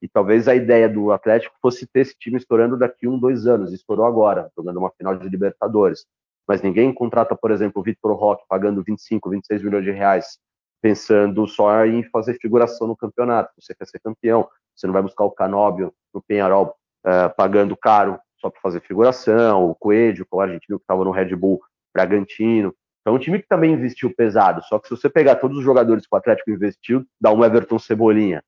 E 0.00 0.08
talvez 0.08 0.46
a 0.46 0.54
ideia 0.54 0.88
do 0.88 1.10
Atlético 1.10 1.56
fosse 1.60 1.86
ter 1.86 2.00
esse 2.00 2.14
time 2.16 2.36
estourando 2.36 2.76
daqui 2.76 3.08
um, 3.08 3.18
dois 3.18 3.46
anos. 3.46 3.72
Estourou 3.72 4.04
agora, 4.04 4.50
jogando 4.56 4.78
uma 4.78 4.90
final 4.90 5.16
de 5.16 5.28
Libertadores. 5.28 6.06
Mas 6.46 6.62
ninguém 6.62 6.92
contrata, 6.92 7.36
por 7.36 7.50
exemplo, 7.50 7.80
o 7.80 7.84
Vitor 7.84 8.14
Roque 8.16 8.44
pagando 8.48 8.82
25, 8.82 9.30
26 9.30 9.62
milhões 9.62 9.84
de 9.84 9.90
reais, 9.90 10.38
pensando 10.80 11.46
só 11.46 11.84
em 11.84 12.02
fazer 12.04 12.34
figuração 12.34 12.86
no 12.86 12.96
campeonato. 12.96 13.52
Você 13.58 13.74
quer 13.74 13.86
ser 13.86 13.98
campeão, 13.98 14.48
você 14.74 14.86
não 14.86 14.94
vai 14.94 15.02
buscar 15.02 15.24
o 15.24 15.30
Canóbio 15.30 15.92
no 16.14 16.22
Penharol 16.22 16.74
uh, 17.04 17.34
pagando 17.36 17.76
caro 17.76 18.18
só 18.38 18.50
para 18.50 18.60
fazer 18.60 18.80
figuração, 18.80 19.68
o 19.70 19.74
Coelho, 19.74 20.26
o 20.30 20.40
argentino 20.40 20.78
que 20.78 20.84
estava 20.84 21.04
no 21.04 21.10
Red 21.10 21.34
Bull 21.34 21.60
Bragantino. 21.94 22.74
Então, 23.00 23.14
um 23.14 23.18
time 23.18 23.40
que 23.40 23.48
também 23.48 23.72
investiu 23.72 24.14
pesado. 24.14 24.62
Só 24.64 24.78
que 24.78 24.88
se 24.88 24.96
você 24.96 25.08
pegar 25.08 25.36
todos 25.36 25.58
os 25.58 25.64
jogadores 25.64 26.06
que 26.06 26.14
o 26.14 26.18
Atlético 26.18 26.50
investiu, 26.50 27.04
dá 27.20 27.32
um 27.32 27.44
Everton 27.44 27.78
Cebolinha 27.78 28.42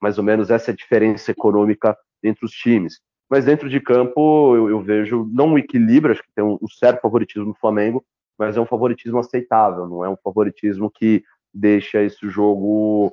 mais 0.00 0.18
ou 0.18 0.24
menos 0.24 0.50
essa 0.50 0.70
é 0.70 0.72
a 0.72 0.76
diferença 0.76 1.30
econômica 1.30 1.96
entre 2.22 2.44
os 2.44 2.52
times. 2.52 3.00
Mas 3.32 3.46
dentro 3.46 3.66
de 3.66 3.80
campo 3.80 4.54
eu, 4.54 4.68
eu 4.68 4.82
vejo 4.82 5.26
não 5.32 5.54
um 5.54 5.58
equilíbrio, 5.58 6.12
acho 6.12 6.22
que 6.22 6.34
tem 6.34 6.44
um, 6.44 6.58
um, 6.60 6.68
certo 6.68 7.00
favoritismo 7.00 7.46
no 7.46 7.54
Flamengo, 7.54 8.04
mas 8.36 8.58
é 8.58 8.60
um 8.60 8.66
favoritismo 8.66 9.18
aceitável, 9.18 9.88
não 9.88 10.04
é 10.04 10.10
um 10.10 10.18
favoritismo 10.22 10.90
que 10.90 11.24
deixa 11.50 12.02
esse 12.02 12.28
jogo 12.28 13.10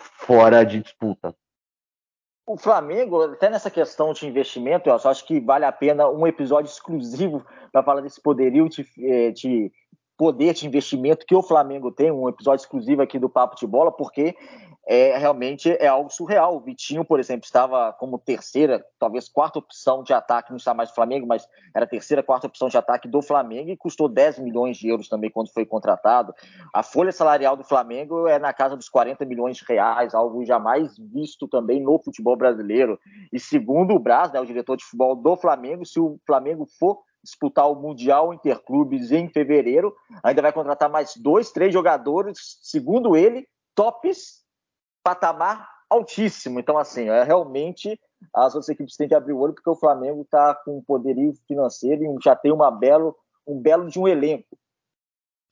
fora 0.00 0.64
de 0.64 0.80
disputa. 0.80 1.32
O 2.44 2.56
Flamengo, 2.56 3.22
até 3.22 3.48
nessa 3.48 3.70
questão 3.70 4.12
de 4.12 4.26
investimento, 4.26 4.88
eu 4.88 4.94
acho 4.96 5.24
que 5.24 5.38
vale 5.38 5.64
a 5.64 5.70
pena 5.70 6.08
um 6.08 6.26
episódio 6.26 6.68
exclusivo 6.68 7.46
para 7.70 7.84
falar 7.84 8.00
desse 8.00 8.20
poderio 8.20 8.68
de, 8.68 8.84
eh, 8.98 9.30
de 9.30 9.70
poder 10.22 10.54
de 10.54 10.68
investimento 10.68 11.26
que 11.26 11.34
o 11.34 11.42
Flamengo 11.42 11.90
tem, 11.90 12.12
um 12.12 12.28
episódio 12.28 12.62
exclusivo 12.62 13.02
aqui 13.02 13.18
do 13.18 13.28
Papo 13.28 13.56
de 13.56 13.66
Bola, 13.66 13.90
porque 13.90 14.36
é 14.86 15.18
realmente 15.18 15.68
é 15.68 15.88
algo 15.88 16.10
surreal. 16.10 16.54
O 16.54 16.60
Vitinho, 16.60 17.04
por 17.04 17.18
exemplo, 17.18 17.44
estava 17.44 17.92
como 17.94 18.20
terceira, 18.20 18.86
talvez 19.00 19.28
quarta 19.28 19.58
opção 19.58 20.04
de 20.04 20.12
ataque, 20.12 20.50
não 20.50 20.58
está 20.58 20.72
mais 20.72 20.90
no 20.90 20.94
Flamengo, 20.94 21.26
mas 21.26 21.44
era 21.74 21.86
a 21.86 21.88
terceira, 21.88 22.22
quarta 22.22 22.46
opção 22.46 22.68
de 22.68 22.78
ataque 22.78 23.08
do 23.08 23.20
Flamengo 23.20 23.70
e 23.70 23.76
custou 23.76 24.08
10 24.08 24.38
milhões 24.38 24.76
de 24.76 24.88
euros 24.88 25.08
também 25.08 25.28
quando 25.28 25.52
foi 25.52 25.66
contratado. 25.66 26.32
A 26.72 26.84
folha 26.84 27.10
salarial 27.10 27.56
do 27.56 27.64
Flamengo 27.64 28.28
é 28.28 28.38
na 28.38 28.52
casa 28.52 28.76
dos 28.76 28.88
40 28.88 29.24
milhões 29.24 29.56
de 29.56 29.64
reais, 29.68 30.14
algo 30.14 30.44
jamais 30.44 30.96
visto 30.96 31.48
também 31.48 31.82
no 31.82 31.98
futebol 31.98 32.36
brasileiro. 32.36 32.96
E 33.32 33.40
segundo 33.40 33.92
o 33.92 33.98
Braz, 33.98 34.30
né, 34.30 34.40
o 34.40 34.46
diretor 34.46 34.76
de 34.76 34.84
futebol 34.84 35.16
do 35.16 35.34
Flamengo, 35.36 35.84
se 35.84 35.98
o 35.98 36.16
Flamengo 36.24 36.64
for 36.78 37.00
disputar 37.22 37.70
o 37.70 37.74
Mundial 37.74 38.34
Interclubes 38.34 39.12
em 39.12 39.28
fevereiro, 39.28 39.94
ainda 40.22 40.42
vai 40.42 40.52
contratar 40.52 40.90
mais 40.90 41.14
dois, 41.16 41.52
três 41.52 41.72
jogadores, 41.72 42.58
segundo 42.62 43.16
ele, 43.16 43.46
tops 43.74 44.42
patamar 45.04 45.68
altíssimo. 45.88 46.58
Então, 46.58 46.78
assim, 46.78 47.08
é 47.08 47.22
realmente 47.22 47.98
as 48.34 48.54
outras 48.54 48.68
equipes 48.68 48.96
têm 48.96 49.08
que 49.08 49.14
abrir 49.14 49.32
o 49.32 49.38
olho 49.38 49.54
porque 49.54 49.70
o 49.70 49.76
Flamengo 49.76 50.22
está 50.22 50.54
com 50.54 50.78
um 50.78 50.82
poderio 50.82 51.34
financeiro 51.46 52.04
e 52.04 52.16
já 52.22 52.36
tem 52.36 52.52
uma 52.52 52.70
belo, 52.70 53.16
um 53.46 53.60
belo 53.60 53.88
de 53.88 53.98
um 53.98 54.06
elenco. 54.06 54.56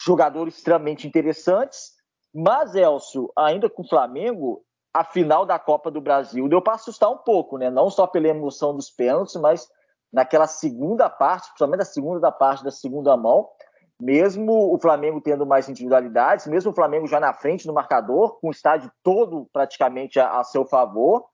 Jogadores 0.02 0.56
extremamente 0.56 1.06
interessantes, 1.06 1.92
mas, 2.32 2.74
Elcio, 2.74 3.30
ainda 3.36 3.68
com 3.68 3.82
o 3.82 3.88
Flamengo, 3.88 4.64
a 4.94 5.04
final 5.04 5.44
da 5.44 5.58
Copa 5.58 5.90
do 5.90 6.00
Brasil 6.00 6.48
deu 6.48 6.62
para 6.62 6.74
assustar 6.74 7.10
um 7.10 7.18
pouco, 7.18 7.58
né? 7.58 7.70
Não 7.70 7.90
só 7.90 8.06
pela 8.06 8.28
emoção 8.28 8.74
dos 8.74 8.90
pênaltis, 8.90 9.36
mas 9.36 9.68
naquela 10.12 10.46
segunda 10.46 11.08
parte, 11.08 11.48
principalmente 11.48 11.82
a 11.82 11.84
segunda 11.84 12.20
da 12.20 12.32
parte 12.32 12.64
da 12.64 12.70
segunda 12.70 13.16
mão, 13.16 13.48
mesmo 14.00 14.74
o 14.74 14.78
Flamengo 14.78 15.20
tendo 15.20 15.44
mais 15.44 15.68
individualidades, 15.68 16.46
mesmo 16.46 16.70
o 16.70 16.74
Flamengo 16.74 17.06
já 17.06 17.20
na 17.20 17.34
frente 17.34 17.66
no 17.66 17.72
marcador, 17.72 18.40
com 18.40 18.48
o 18.48 18.50
estádio 18.50 18.90
todo 19.02 19.46
praticamente 19.52 20.18
a, 20.18 20.40
a 20.40 20.44
seu 20.44 20.64
favor, 20.64 21.26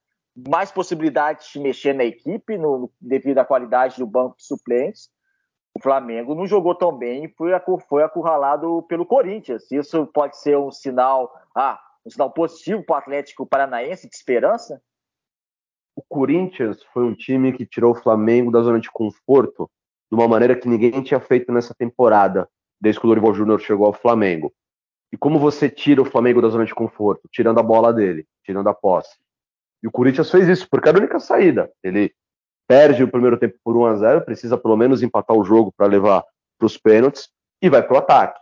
mais 0.48 0.70
possibilidades 0.70 1.48
de 1.52 1.60
mexer 1.60 1.94
na 1.94 2.04
equipe 2.04 2.58
no, 2.58 2.90
devido 3.00 3.38
à 3.38 3.44
qualidade 3.44 3.98
do 3.98 4.06
banco 4.06 4.36
de 4.36 4.44
suplentes. 4.44 5.08
O 5.74 5.80
Flamengo 5.80 6.34
não 6.34 6.46
jogou 6.46 6.74
tão 6.74 6.92
bem 6.92 7.24
e 7.24 7.28
foi, 7.28 7.52
foi 7.88 8.02
acurralado 8.02 8.82
pelo 8.88 9.06
Corinthians. 9.06 9.70
Isso 9.70 10.06
pode 10.06 10.38
ser 10.38 10.58
um 10.58 10.70
sinal, 10.70 11.32
ah, 11.54 11.78
um 12.04 12.10
sinal 12.10 12.30
positivo 12.30 12.82
para 12.84 12.94
o 12.94 12.98
Atlético 12.98 13.46
Paranaense 13.46 14.08
de 14.08 14.14
esperança? 14.14 14.82
O 15.96 16.02
Corinthians 16.02 16.82
foi 16.92 17.04
um 17.04 17.14
time 17.14 17.54
que 17.54 17.64
tirou 17.64 17.92
o 17.92 17.94
Flamengo 17.94 18.52
da 18.52 18.60
zona 18.60 18.78
de 18.78 18.90
conforto 18.90 19.70
de 20.12 20.14
uma 20.14 20.28
maneira 20.28 20.54
que 20.54 20.68
ninguém 20.68 21.02
tinha 21.02 21.18
feito 21.18 21.50
nessa 21.50 21.74
temporada 21.74 22.46
desde 22.78 23.00
que 23.00 23.06
o 23.06 23.08
Dorival 23.08 23.32
Júnior 23.32 23.58
chegou 23.58 23.86
ao 23.86 23.94
Flamengo. 23.94 24.52
E 25.10 25.16
como 25.16 25.38
você 25.38 25.70
tira 25.70 26.02
o 26.02 26.04
Flamengo 26.04 26.42
da 26.42 26.50
zona 26.50 26.66
de 26.66 26.74
conforto? 26.74 27.26
Tirando 27.32 27.58
a 27.58 27.62
bola 27.62 27.94
dele, 27.94 28.26
tirando 28.44 28.68
a 28.68 28.74
posse. 28.74 29.16
E 29.82 29.88
o 29.88 29.90
Corinthians 29.90 30.30
fez 30.30 30.46
isso, 30.46 30.68
porque 30.68 30.86
era 30.86 30.98
a 30.98 31.00
única 31.00 31.18
saída. 31.18 31.72
Ele 31.82 32.12
perde 32.68 33.02
o 33.02 33.10
primeiro 33.10 33.38
tempo 33.38 33.56
por 33.64 33.74
1 33.74 33.86
a 33.86 33.94
0 33.96 34.24
precisa 34.24 34.58
pelo 34.58 34.76
menos 34.76 35.02
empatar 35.02 35.34
o 35.34 35.44
jogo 35.44 35.72
para 35.74 35.86
levar 35.86 36.22
para 36.58 36.66
os 36.66 36.76
pênaltis 36.76 37.30
e 37.62 37.70
vai 37.70 37.82
para 37.82 37.94
o 37.94 37.98
ataque. 37.98 38.38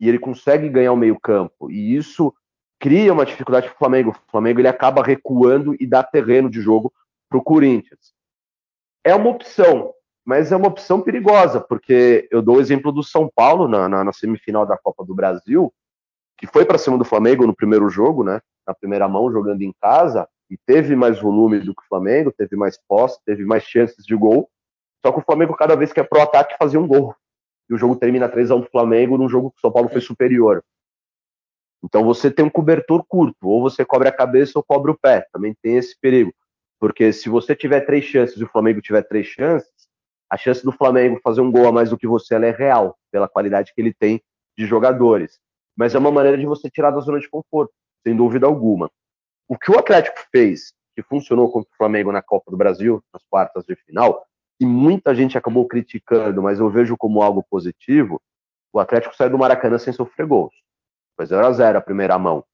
E 0.00 0.08
ele 0.08 0.18
consegue 0.18 0.68
ganhar 0.70 0.92
o 0.92 0.96
meio-campo. 0.96 1.70
E 1.70 1.94
isso 1.94 2.32
cria 2.78 3.12
uma 3.12 3.26
dificuldade 3.26 3.66
para 3.68 3.74
o 3.74 3.78
Flamengo. 3.78 4.10
O 4.10 4.30
Flamengo 4.30 4.60
ele 4.60 4.68
acaba 4.68 5.02
recuando 5.02 5.74
e 5.80 5.86
dá 5.86 6.02
terreno 6.02 6.50
de 6.50 6.60
jogo 6.60 6.92
para 7.28 7.38
o 7.38 7.42
Corinthians. 7.42 8.14
É 9.04 9.14
uma 9.14 9.30
opção, 9.30 9.92
mas 10.24 10.50
é 10.52 10.56
uma 10.56 10.68
opção 10.68 11.00
perigosa, 11.00 11.60
porque 11.60 12.28
eu 12.30 12.42
dou 12.42 12.56
o 12.56 12.60
exemplo 12.60 12.90
do 12.90 13.02
São 13.02 13.30
Paulo 13.34 13.68
na, 13.68 13.88
na, 13.88 14.04
na 14.04 14.12
semifinal 14.12 14.66
da 14.66 14.76
Copa 14.76 15.04
do 15.04 15.14
Brasil, 15.14 15.72
que 16.36 16.46
foi 16.46 16.64
para 16.64 16.78
cima 16.78 16.98
do 16.98 17.04
Flamengo 17.04 17.46
no 17.46 17.54
primeiro 17.54 17.88
jogo, 17.88 18.22
né? 18.24 18.40
Na 18.66 18.74
primeira 18.74 19.08
mão, 19.08 19.30
jogando 19.30 19.62
em 19.62 19.72
casa, 19.80 20.28
e 20.50 20.56
teve 20.66 20.94
mais 20.94 21.20
volume 21.20 21.60
do 21.60 21.74
que 21.74 21.82
o 21.82 21.88
Flamengo, 21.88 22.32
teve 22.32 22.56
mais 22.56 22.78
posse, 22.88 23.20
teve 23.24 23.44
mais 23.44 23.62
chances 23.64 24.04
de 24.04 24.14
gol. 24.14 24.50
Só 25.04 25.12
que 25.12 25.18
o 25.18 25.24
Flamengo, 25.24 25.56
cada 25.56 25.76
vez 25.76 25.92
que 25.92 26.00
é 26.00 26.04
pro 26.04 26.20
ataque, 26.20 26.56
fazia 26.58 26.80
um 26.80 26.86
gol. 26.86 27.14
E 27.68 27.74
o 27.74 27.78
jogo 27.78 27.96
termina 27.96 28.28
3 28.28 28.50
a 28.50 28.54
1 28.54 28.62
pro 28.62 28.70
Flamengo 28.70 29.18
num 29.18 29.28
jogo 29.28 29.50
que 29.50 29.58
o 29.58 29.60
São 29.60 29.72
Paulo 29.72 29.88
foi 29.88 30.00
superior. 30.00 30.62
Então 31.82 32.04
você 32.04 32.30
tem 32.30 32.44
um 32.44 32.50
cobertor 32.50 33.04
curto, 33.06 33.36
ou 33.42 33.60
você 33.60 33.84
cobre 33.84 34.08
a 34.08 34.12
cabeça 34.12 34.52
ou 34.56 34.64
cobre 34.64 34.90
o 34.90 34.98
pé. 34.98 35.26
Também 35.32 35.54
tem 35.62 35.76
esse 35.76 35.98
perigo. 36.00 36.32
Porque 36.78 37.12
se 37.12 37.28
você 37.28 37.54
tiver 37.54 37.80
três 37.80 38.04
chances 38.04 38.36
e 38.36 38.44
o 38.44 38.48
Flamengo 38.48 38.80
tiver 38.80 39.02
três 39.02 39.26
chances, 39.26 39.70
a 40.28 40.36
chance 40.36 40.64
do 40.64 40.72
Flamengo 40.72 41.20
fazer 41.22 41.40
um 41.40 41.50
gol 41.50 41.68
a 41.68 41.72
mais 41.72 41.90
do 41.90 41.98
que 41.98 42.06
você 42.06 42.34
é 42.34 42.50
real, 42.50 42.96
pela 43.10 43.28
qualidade 43.28 43.72
que 43.74 43.80
ele 43.80 43.94
tem 43.94 44.20
de 44.58 44.66
jogadores. 44.66 45.38
Mas 45.76 45.94
é 45.94 45.98
uma 45.98 46.10
maneira 46.10 46.36
de 46.36 46.46
você 46.46 46.68
tirar 46.68 46.90
da 46.90 47.00
zona 47.00 47.20
de 47.20 47.28
conforto, 47.28 47.72
sem 48.02 48.16
dúvida 48.16 48.46
alguma. 48.46 48.90
O 49.48 49.56
que 49.56 49.70
o 49.70 49.78
Atlético 49.78 50.18
fez, 50.32 50.72
que 50.94 51.02
funcionou 51.02 51.50
contra 51.50 51.70
o 51.72 51.76
Flamengo 51.76 52.10
na 52.10 52.22
Copa 52.22 52.50
do 52.50 52.56
Brasil, 52.56 53.02
nas 53.12 53.22
quartas 53.30 53.64
de 53.64 53.76
final, 53.76 54.26
e 54.58 54.64
muita 54.64 55.14
gente 55.14 55.36
acabou 55.36 55.66
criticando, 55.68 56.42
mas 56.42 56.58
eu 56.58 56.70
vejo 56.70 56.96
como 56.96 57.22
algo 57.22 57.44
positivo, 57.48 58.20
o 58.72 58.80
Atlético 58.80 59.14
saiu 59.14 59.30
do 59.30 59.38
Maracanã 59.38 59.78
sem 59.78 59.92
sofrer 59.92 60.26
gols. 60.26 60.54
Foi 61.16 61.26
0 61.26 61.46
a 61.46 61.52
0 61.52 61.78
a 61.78 61.80
primeira 61.80 62.18
mão. 62.18 62.44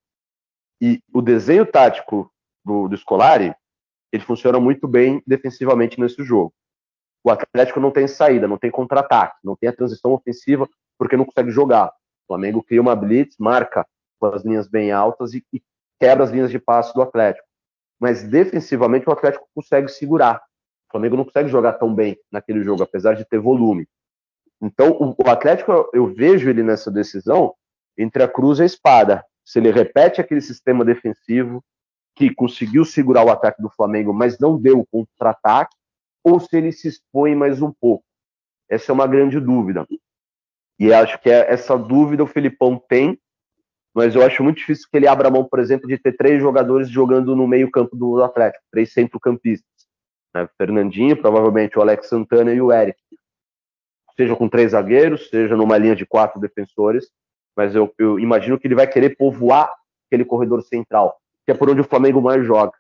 E 0.81 1.01
o 1.13 1.21
desenho 1.21 1.67
tático 1.67 2.31
do, 2.65 2.89
do 2.89 2.97
Scolari, 2.97 3.55
ele 4.13 4.23
funciona 4.25 4.61
muito 4.61 4.87
bem 4.87 5.23
defensivamente 5.27 6.01
nesse 6.01 6.23
jogo. 6.23 6.53
O 7.25 7.31
Atlético 7.31 7.81
não 7.81 7.91
tem 7.91 8.09
saída, 8.09 8.49
não 8.49 8.59
tem 8.59 8.71
contra-ataque, 8.71 9.37
não 9.45 9.57
tem 9.57 9.69
a 9.69 9.73
transição 9.73 10.13
ofensiva 10.13 10.69
porque 10.99 11.17
não 11.17 11.25
consegue 11.25 11.51
jogar. 11.51 11.89
O 11.89 12.27
Flamengo 12.29 12.63
cria 12.63 12.81
uma 12.81 12.97
blitz, 12.97 13.37
marca 13.39 13.87
com 14.19 14.27
as 14.27 14.45
linhas 14.45 14.69
bem 14.69 14.93
altas 14.93 15.35
e, 15.35 15.45
e 15.53 15.63
quebra 16.01 16.25
as 16.25 16.31
linhas 16.31 16.51
de 16.51 16.59
passe 16.59 16.93
do 16.95 17.03
Atlético. 17.03 17.47
Mas 18.01 18.25
defensivamente 18.25 19.09
o 19.09 19.13
Atlético 19.13 19.49
consegue 19.55 19.89
segurar. 19.89 20.43
O 20.89 20.93
Flamengo 20.93 21.17
não 21.17 21.25
consegue 21.25 21.49
jogar 21.49 21.75
tão 21.75 21.95
bem 21.95 22.19
naquele 22.31 22.63
jogo, 22.63 22.83
apesar 22.83 23.15
de 23.15 23.25
ter 23.25 23.39
volume. 23.39 23.89
Então, 24.61 24.91
o, 24.93 25.15
o 25.25 25.31
Atlético, 25.31 25.89
eu, 25.93 26.07
vejo 26.13 26.49
ele 26.51 26.63
nessa 26.63 26.91
decisão 26.91 27.55
entre 27.97 28.23
a 28.23 28.29
cruz 28.29 28.59
e 28.59 28.63
a 28.63 28.67
espada. 28.67 29.25
Se 29.45 29.59
ele 29.59 29.71
repete 29.71 30.21
aquele 30.21 30.41
sistema 30.41 30.85
defensivo 30.85 31.63
que 32.15 32.35
conseguiu 32.35 32.85
segurar 32.85 33.25
o 33.25 33.31
ataque 33.31 33.63
do 33.63 33.71
Flamengo, 33.71 34.13
mas 34.13 34.39
não 34.39 34.61
deu 34.61 34.87
contra-ataque, 34.91 35.75
ou 36.23 36.39
se 36.39 36.57
ele 36.57 36.73
se 36.73 36.89
expõe 36.89 37.35
mais 37.35 37.61
um 37.63 37.73
pouco. 37.73 38.05
Essa 38.69 38.93
é 38.93 38.95
uma 38.95 39.07
grande 39.07 39.41
dúvida. 39.41 39.87
E 40.79 40.93
acho 40.93 41.21
que 41.21 41.31
é, 41.31 41.53
essa 41.53 41.77
dúvida 41.77 42.23
o 42.23 42.27
Felipão 42.27 42.79
tem, 42.89 43.19
mas 43.95 44.15
eu 44.15 44.25
acho 44.25 44.43
muito 44.43 44.59
difícil 44.59 44.89
que 44.91 44.97
ele 44.97 45.07
abra 45.07 45.31
mão, 45.31 45.45
por 45.45 45.59
exemplo, 45.59 45.87
de 45.87 45.99
ter 45.99 46.17
três 46.17 46.41
jogadores 46.41 46.89
jogando 46.89 47.37
no 47.37 47.47
meio-campo 47.47 47.95
do 47.97 48.23
Atlético, 48.23 48.65
três 48.71 48.93
centrocampistas. 48.93 49.71
Né? 50.35 50.49
Fernandinho, 50.57 51.17
provavelmente 51.17 51.79
o 51.79 51.83
Alex 51.83 52.09
Santana 52.09 52.53
e 52.53 52.61
o 52.61 52.73
Eric. 52.73 52.99
Seja 54.17 54.37
com 54.37 54.49
três 54.49 54.73
zagueiros, 54.73 55.29
seja 55.29 55.57
numa 55.57 55.77
linha 55.79 55.97
de 55.97 56.07
quatro 56.07 56.41
defensores, 56.41 57.11
mas 57.57 57.75
eu, 57.75 57.93
eu 57.99 58.19
imagino 58.19 58.59
que 58.59 58.67
ele 58.67 58.75
vai 58.75 58.87
querer 58.87 59.17
povoar 59.17 59.73
aquele 60.07 60.25
corredor 60.25 60.63
central, 60.63 61.17
que 61.45 61.53
é 61.53 61.55
por 61.55 61.71
onde 61.71 61.81
o 61.81 61.85
Flamengo 61.85 62.21
mais 62.21 62.45
joga. 62.45 62.73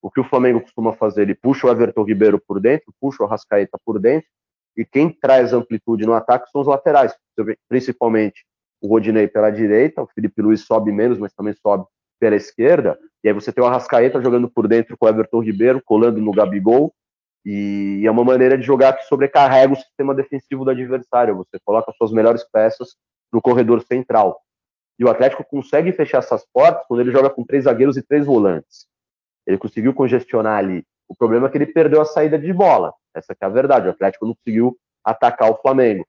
O 0.00 0.10
que 0.10 0.20
o 0.20 0.24
Flamengo 0.24 0.60
costuma 0.60 0.92
fazer? 0.92 1.22
Ele 1.22 1.34
puxa 1.34 1.66
o 1.66 1.70
Everton 1.70 2.04
Ribeiro 2.04 2.40
por 2.40 2.60
dentro, 2.60 2.92
puxa 3.00 3.22
o 3.22 3.26
Arrascaeta 3.26 3.78
por 3.84 3.98
dentro, 3.98 4.28
e 4.76 4.84
quem 4.84 5.10
traz 5.10 5.52
amplitude 5.52 6.06
no 6.06 6.12
ataque 6.12 6.48
são 6.50 6.60
os 6.60 6.66
laterais, 6.66 7.12
principalmente 7.68 8.46
o 8.80 8.88
Rodinei 8.88 9.26
pela 9.26 9.50
direita, 9.50 10.02
o 10.02 10.06
Felipe 10.06 10.40
Luiz 10.40 10.64
sobe 10.64 10.92
menos, 10.92 11.18
mas 11.18 11.32
também 11.32 11.52
sobe 11.54 11.84
pela 12.20 12.36
esquerda, 12.36 12.98
e 13.24 13.28
aí 13.28 13.34
você 13.34 13.52
tem 13.52 13.62
o 13.62 13.66
Arrascaeta 13.66 14.22
jogando 14.22 14.48
por 14.48 14.68
dentro 14.68 14.96
com 14.96 15.06
o 15.06 15.08
Everton 15.08 15.40
Ribeiro, 15.40 15.82
colando 15.84 16.20
no 16.20 16.30
Gabigol, 16.30 16.94
e 17.44 18.02
é 18.04 18.10
uma 18.10 18.24
maneira 18.24 18.56
de 18.56 18.64
jogar 18.64 18.92
que 18.92 19.04
sobrecarrega 19.04 19.72
o 19.72 19.76
sistema 19.76 20.14
defensivo 20.14 20.64
do 20.64 20.70
adversário, 20.70 21.36
você 21.36 21.58
coloca 21.64 21.92
suas 21.96 22.12
melhores 22.12 22.44
peças 22.44 22.96
no 23.32 23.40
corredor 23.40 23.82
central. 23.82 24.40
E 24.98 25.04
o 25.04 25.10
Atlético 25.10 25.44
consegue 25.44 25.92
fechar 25.92 26.18
essas 26.18 26.44
portas 26.52 26.84
quando 26.88 27.00
ele 27.00 27.12
joga 27.12 27.30
com 27.30 27.44
três 27.44 27.64
zagueiros 27.64 27.96
e 27.96 28.02
três 28.02 28.26
volantes. 28.26 28.86
Ele 29.46 29.56
conseguiu 29.56 29.94
congestionar 29.94 30.58
ali. 30.58 30.84
O 31.08 31.14
problema 31.14 31.46
é 31.46 31.50
que 31.50 31.56
ele 31.56 31.66
perdeu 31.66 32.00
a 32.00 32.04
saída 32.04 32.38
de 32.38 32.52
bola. 32.52 32.92
Essa 33.14 33.34
é 33.40 33.44
a 33.44 33.48
verdade. 33.48 33.86
O 33.86 33.90
Atlético 33.90 34.26
não 34.26 34.34
conseguiu 34.34 34.76
atacar 35.04 35.50
o 35.50 35.56
Flamengo. 35.56 36.06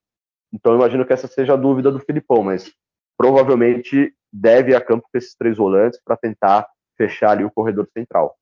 Então, 0.51 0.73
eu 0.73 0.79
imagino 0.79 1.05
que 1.05 1.13
essa 1.13 1.27
seja 1.27 1.53
a 1.53 1.57
dúvida 1.57 1.91
do 1.91 1.99
Filipão, 1.99 2.43
mas 2.43 2.73
provavelmente 3.17 4.13
deve 4.33 4.71
ir 4.71 4.75
a 4.75 4.81
campo 4.81 5.07
com 5.11 5.17
esses 5.17 5.35
três 5.35 5.57
volantes 5.57 5.99
para 6.03 6.17
tentar 6.17 6.67
fechar 6.97 7.31
ali 7.31 7.45
o 7.45 7.51
corredor 7.51 7.88
central. 7.93 8.35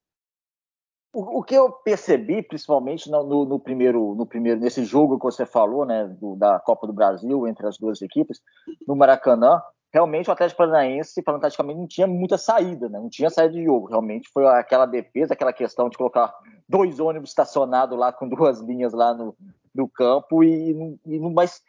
O, 1.13 1.39
o 1.39 1.43
que 1.43 1.55
eu 1.55 1.71
percebi, 1.71 2.43
principalmente 2.43 3.09
no, 3.09 3.23
no, 3.23 3.45
no, 3.45 3.59
primeiro, 3.59 4.13
no 4.15 4.25
primeiro, 4.25 4.59
nesse 4.59 4.83
jogo 4.83 5.17
que 5.17 5.25
você 5.25 5.45
falou, 5.45 5.85
né, 5.85 6.05
do, 6.19 6.35
da 6.35 6.59
Copa 6.59 6.85
do 6.85 6.93
Brasil 6.93 7.47
entre 7.47 7.65
as 7.65 7.77
duas 7.77 8.01
equipes, 8.01 8.41
no 8.87 8.95
Maracanã, 8.95 9.61
realmente 9.91 10.29
o 10.29 10.33
Atlético 10.33 10.59
Paranaense, 10.59 11.21
praticamente, 11.21 11.79
não 11.79 11.87
tinha 11.87 12.07
muita 12.07 12.37
saída, 12.37 12.89
né? 12.89 12.99
não 12.99 13.09
tinha 13.09 13.29
saída 13.29 13.53
de 13.53 13.63
jogo. 13.63 13.87
Realmente 13.87 14.29
foi 14.29 14.45
aquela 14.45 14.85
defesa, 14.85 15.33
aquela 15.33 15.53
questão 15.53 15.89
de 15.89 15.97
colocar 15.97 16.33
dois 16.67 16.99
ônibus 16.99 17.29
estacionados 17.29 17.97
lá 17.97 18.11
com 18.11 18.27
duas 18.29 18.59
linhas 18.59 18.93
lá 18.93 19.13
no, 19.13 19.35
no 19.73 19.89
campo 19.89 20.43
e, 20.43 20.99
e 21.05 21.19
mas 21.19 21.61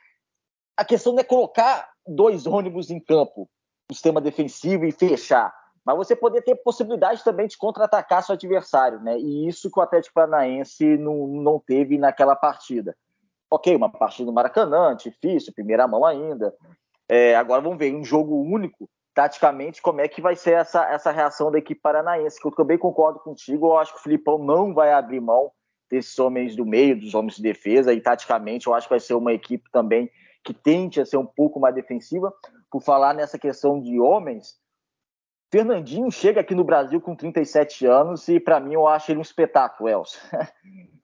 a 0.77 0.85
questão 0.85 1.13
não 1.13 1.21
é 1.21 1.25
colocar 1.25 1.89
dois 2.07 2.47
ônibus 2.47 2.91
em 2.91 3.01
campo, 3.01 3.49
o 3.91 3.95
sistema 3.95 4.21
defensivo 4.21 4.85
e 4.85 4.93
fechar, 4.93 5.53
mas 5.85 5.97
você 5.97 6.15
poder 6.15 6.43
ter 6.43 6.57
possibilidade 6.57 7.25
também 7.25 7.47
de 7.47 7.57
contra-atacar 7.57 8.23
seu 8.23 8.35
adversário, 8.35 9.01
né? 9.01 9.19
E 9.19 9.49
isso 9.49 9.71
que 9.71 9.79
o 9.79 9.83
Atlético 9.83 10.15
Paranaense 10.15 10.97
não, 10.97 11.27
não 11.27 11.59
teve 11.59 11.99
naquela 11.99 12.37
partida. 12.37 12.97
Ok, 13.51 13.75
uma 13.75 13.91
partida 13.91 14.27
no 14.27 14.33
Maracanã, 14.33 14.95
difícil, 14.95 15.55
primeira 15.55 15.89
mão 15.89 16.05
ainda, 16.05 16.55
é, 17.09 17.35
agora 17.35 17.63
vamos 17.63 17.79
ver, 17.79 17.95
um 17.95 18.05
jogo 18.05 18.43
único, 18.43 18.89
taticamente, 19.15 19.81
como 19.81 20.01
é 20.01 20.09
que 20.09 20.21
vai 20.21 20.37
ser 20.37 20.53
essa, 20.53 20.85
essa 20.93 21.11
reação 21.11 21.51
da 21.51 21.59
equipe 21.59 21.81
paranaense, 21.81 22.39
que 22.39 22.47
eu 22.47 22.53
também 22.53 22.77
concordo 22.77 23.19
contigo, 23.21 23.69
eu 23.69 23.79
acho 23.79 23.95
que 23.95 24.01
o 24.01 24.03
Filipão 24.03 24.39
não 24.39 24.75
vai 24.75 24.93
abrir 24.93 25.21
mão 25.21 25.51
desses 25.91 26.19
homens 26.19 26.55
do 26.55 26.67
meio, 26.67 27.01
dos 27.01 27.15
homens 27.15 27.37
de 27.37 27.43
defesa, 27.43 27.95
e 27.95 28.01
taticamente 28.01 28.67
eu 28.67 28.75
acho 28.75 28.87
que 28.87 28.93
vai 28.93 29.01
ser 29.01 29.15
uma 29.15 29.33
equipe 29.33 29.71
também 29.73 30.11
que 30.45 30.53
tente 30.53 31.01
a 31.01 31.07
ser 31.07 31.17
um 31.17 31.27
pouco 31.27 31.59
mais 31.59 31.75
defensiva. 31.75 32.33
Por 32.71 32.83
falar 32.83 33.15
nessa 33.15 33.39
questão 33.39 33.81
de 33.81 33.99
homens, 33.99 34.57
Fernandinho 35.51 36.11
chega 36.11 36.41
aqui 36.41 36.55
no 36.55 36.65
Brasil 36.65 37.01
com 37.01 37.17
37 37.17 37.87
anos 37.87 38.29
e 38.29 38.39
para 38.39 38.61
mim 38.61 38.75
eu 38.75 38.87
acho 38.87 39.11
ele 39.11 39.19
um 39.19 39.23
espetáculo, 39.23 39.89
Elcio. 39.89 40.21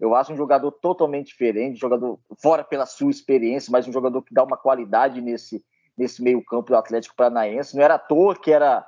Eu 0.00 0.14
acho 0.14 0.32
um 0.32 0.36
jogador 0.36 0.70
totalmente 0.70 1.28
diferente, 1.28 1.80
jogador 1.80 2.18
fora 2.42 2.62
pela 2.62 2.84
sua 2.84 3.10
experiência, 3.10 3.70
mas 3.70 3.88
um 3.88 3.92
jogador 3.92 4.20
que 4.22 4.34
dá 4.34 4.42
uma 4.42 4.56
qualidade 4.56 5.20
nesse 5.22 5.64
nesse 5.96 6.22
meio-campo 6.22 6.70
do 6.70 6.76
Atlético 6.76 7.16
Paranaense. 7.16 7.76
Não 7.76 7.82
era 7.82 7.94
à 7.94 7.98
toa 7.98 8.34
que 8.34 8.52
era, 8.52 8.86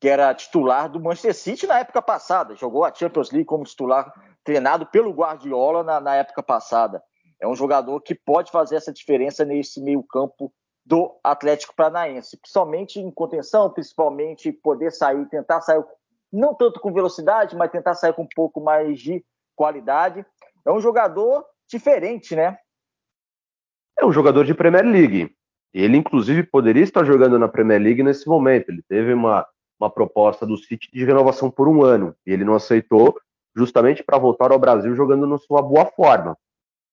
que 0.00 0.08
era 0.08 0.34
titular 0.34 0.88
do 0.88 1.00
Manchester 1.00 1.34
City 1.34 1.66
na 1.66 1.78
época 1.78 2.02
passada. 2.02 2.54
Jogou 2.56 2.84
a 2.84 2.94
Champions 2.94 3.30
League 3.30 3.46
como 3.46 3.64
titular, 3.64 4.12
treinado 4.42 4.86
pelo 4.86 5.12
Guardiola 5.12 5.82
na, 5.82 6.00
na 6.00 6.16
época 6.16 6.42
passada. 6.42 7.02
É 7.40 7.46
um 7.46 7.54
jogador 7.54 8.00
que 8.00 8.14
pode 8.14 8.50
fazer 8.50 8.76
essa 8.76 8.92
diferença 8.92 9.44
nesse 9.44 9.80
meio-campo 9.80 10.52
do 10.88 11.14
Atlético 11.22 11.76
Paranaense, 11.76 12.38
principalmente 12.38 12.98
em 12.98 13.10
contenção, 13.10 13.68
principalmente 13.68 14.50
poder 14.50 14.90
sair, 14.90 15.26
tentar 15.26 15.60
sair 15.60 15.84
não 16.32 16.54
tanto 16.54 16.80
com 16.80 16.94
velocidade, 16.94 17.54
mas 17.54 17.70
tentar 17.70 17.94
sair 17.94 18.14
com 18.14 18.22
um 18.22 18.28
pouco 18.34 18.58
mais 18.58 18.98
de 18.98 19.22
qualidade. 19.54 20.24
É 20.64 20.72
um 20.72 20.80
jogador 20.80 21.44
diferente, 21.68 22.34
né? 22.34 22.56
É 23.98 24.06
um 24.06 24.12
jogador 24.12 24.46
de 24.46 24.54
Premier 24.54 24.84
League. 24.84 25.36
Ele, 25.74 25.98
inclusive, 25.98 26.42
poderia 26.42 26.84
estar 26.84 27.04
jogando 27.04 27.38
na 27.38 27.48
Premier 27.48 27.80
League 27.80 28.02
nesse 28.02 28.26
momento. 28.26 28.70
Ele 28.70 28.82
teve 28.88 29.12
uma, 29.12 29.46
uma 29.78 29.90
proposta 29.90 30.46
do 30.46 30.56
City 30.56 30.88
de 30.90 31.04
renovação 31.04 31.50
por 31.50 31.68
um 31.68 31.84
ano 31.84 32.16
e 32.26 32.32
ele 32.32 32.46
não 32.46 32.54
aceitou, 32.54 33.14
justamente 33.54 34.02
para 34.02 34.16
voltar 34.16 34.52
ao 34.52 34.58
Brasil 34.58 34.94
jogando 34.94 35.26
na 35.26 35.36
sua 35.36 35.60
boa 35.60 35.84
forma. 35.84 36.34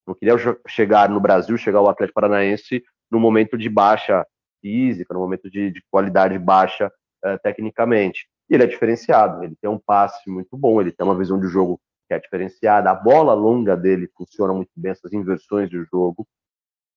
Não 0.05 0.13
queria 0.13 0.35
chegar 0.67 1.09
no 1.09 1.21
Brasil, 1.21 1.57
chegar 1.57 1.79
ao 1.79 1.89
Atlético 1.89 2.19
Paranaense 2.19 2.83
no 3.11 3.19
momento 3.19 3.57
de 3.57 3.69
baixa 3.69 4.25
física, 4.61 5.13
no 5.13 5.19
momento 5.19 5.49
de, 5.49 5.71
de 5.71 5.83
qualidade 5.89 6.37
baixa 6.39 6.91
uh, 7.23 7.39
tecnicamente. 7.43 8.27
E 8.49 8.55
ele 8.55 8.63
é 8.63 8.67
diferenciado, 8.67 9.43
ele 9.43 9.55
tem 9.61 9.69
um 9.69 9.79
passe 9.79 10.29
muito 10.29 10.57
bom, 10.57 10.79
ele 10.79 10.91
tem 10.91 11.05
uma 11.05 11.17
visão 11.17 11.39
de 11.39 11.47
jogo 11.47 11.79
que 12.07 12.13
é 12.13 12.19
diferenciada, 12.19 12.91
a 12.91 12.95
bola 12.95 13.33
longa 13.33 13.75
dele 13.75 14.09
funciona 14.15 14.53
muito 14.53 14.69
bem, 14.75 14.91
essas 14.91 15.11
inversões 15.11 15.69
de 15.69 15.83
jogo. 15.91 16.27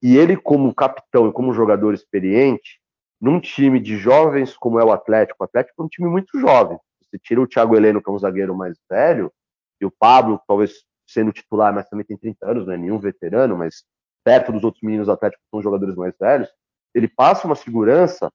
E 0.02 0.16
ele, 0.16 0.36
como 0.36 0.74
capitão 0.74 1.28
e 1.28 1.32
como 1.32 1.52
jogador 1.52 1.94
experiente, 1.94 2.78
num 3.20 3.40
time 3.40 3.80
de 3.80 3.96
jovens 3.96 4.56
como 4.56 4.78
é 4.78 4.84
o 4.84 4.92
Atlético, 4.92 5.42
o 5.42 5.44
Atlético 5.44 5.82
é 5.82 5.84
um 5.84 5.88
time 5.88 6.08
muito 6.08 6.38
jovem. 6.38 6.78
Você 7.02 7.18
tira 7.18 7.40
o 7.40 7.46
Thiago 7.46 7.74
Heleno, 7.74 8.02
que 8.02 8.08
é 8.08 8.12
um 8.12 8.18
zagueiro 8.18 8.54
mais 8.54 8.78
velho, 8.88 9.32
e 9.80 9.86
o 9.86 9.90
Pablo, 9.90 10.40
talvez 10.46 10.84
sendo 11.06 11.32
titular, 11.32 11.72
mas 11.72 11.88
também 11.88 12.04
tem 12.04 12.16
30 12.16 12.50
anos, 12.50 12.66
não 12.66 12.74
é 12.74 12.76
nenhum 12.76 12.98
veterano, 12.98 13.56
mas 13.56 13.82
perto 14.24 14.52
dos 14.52 14.64
outros 14.64 14.82
meninos 14.82 15.06
do 15.06 15.12
Atlético 15.12 15.42
que 15.42 15.50
são 15.50 15.62
jogadores 15.62 15.94
mais 15.94 16.14
velhos, 16.18 16.48
ele 16.94 17.08
passa 17.08 17.46
uma 17.46 17.54
segurança 17.54 18.30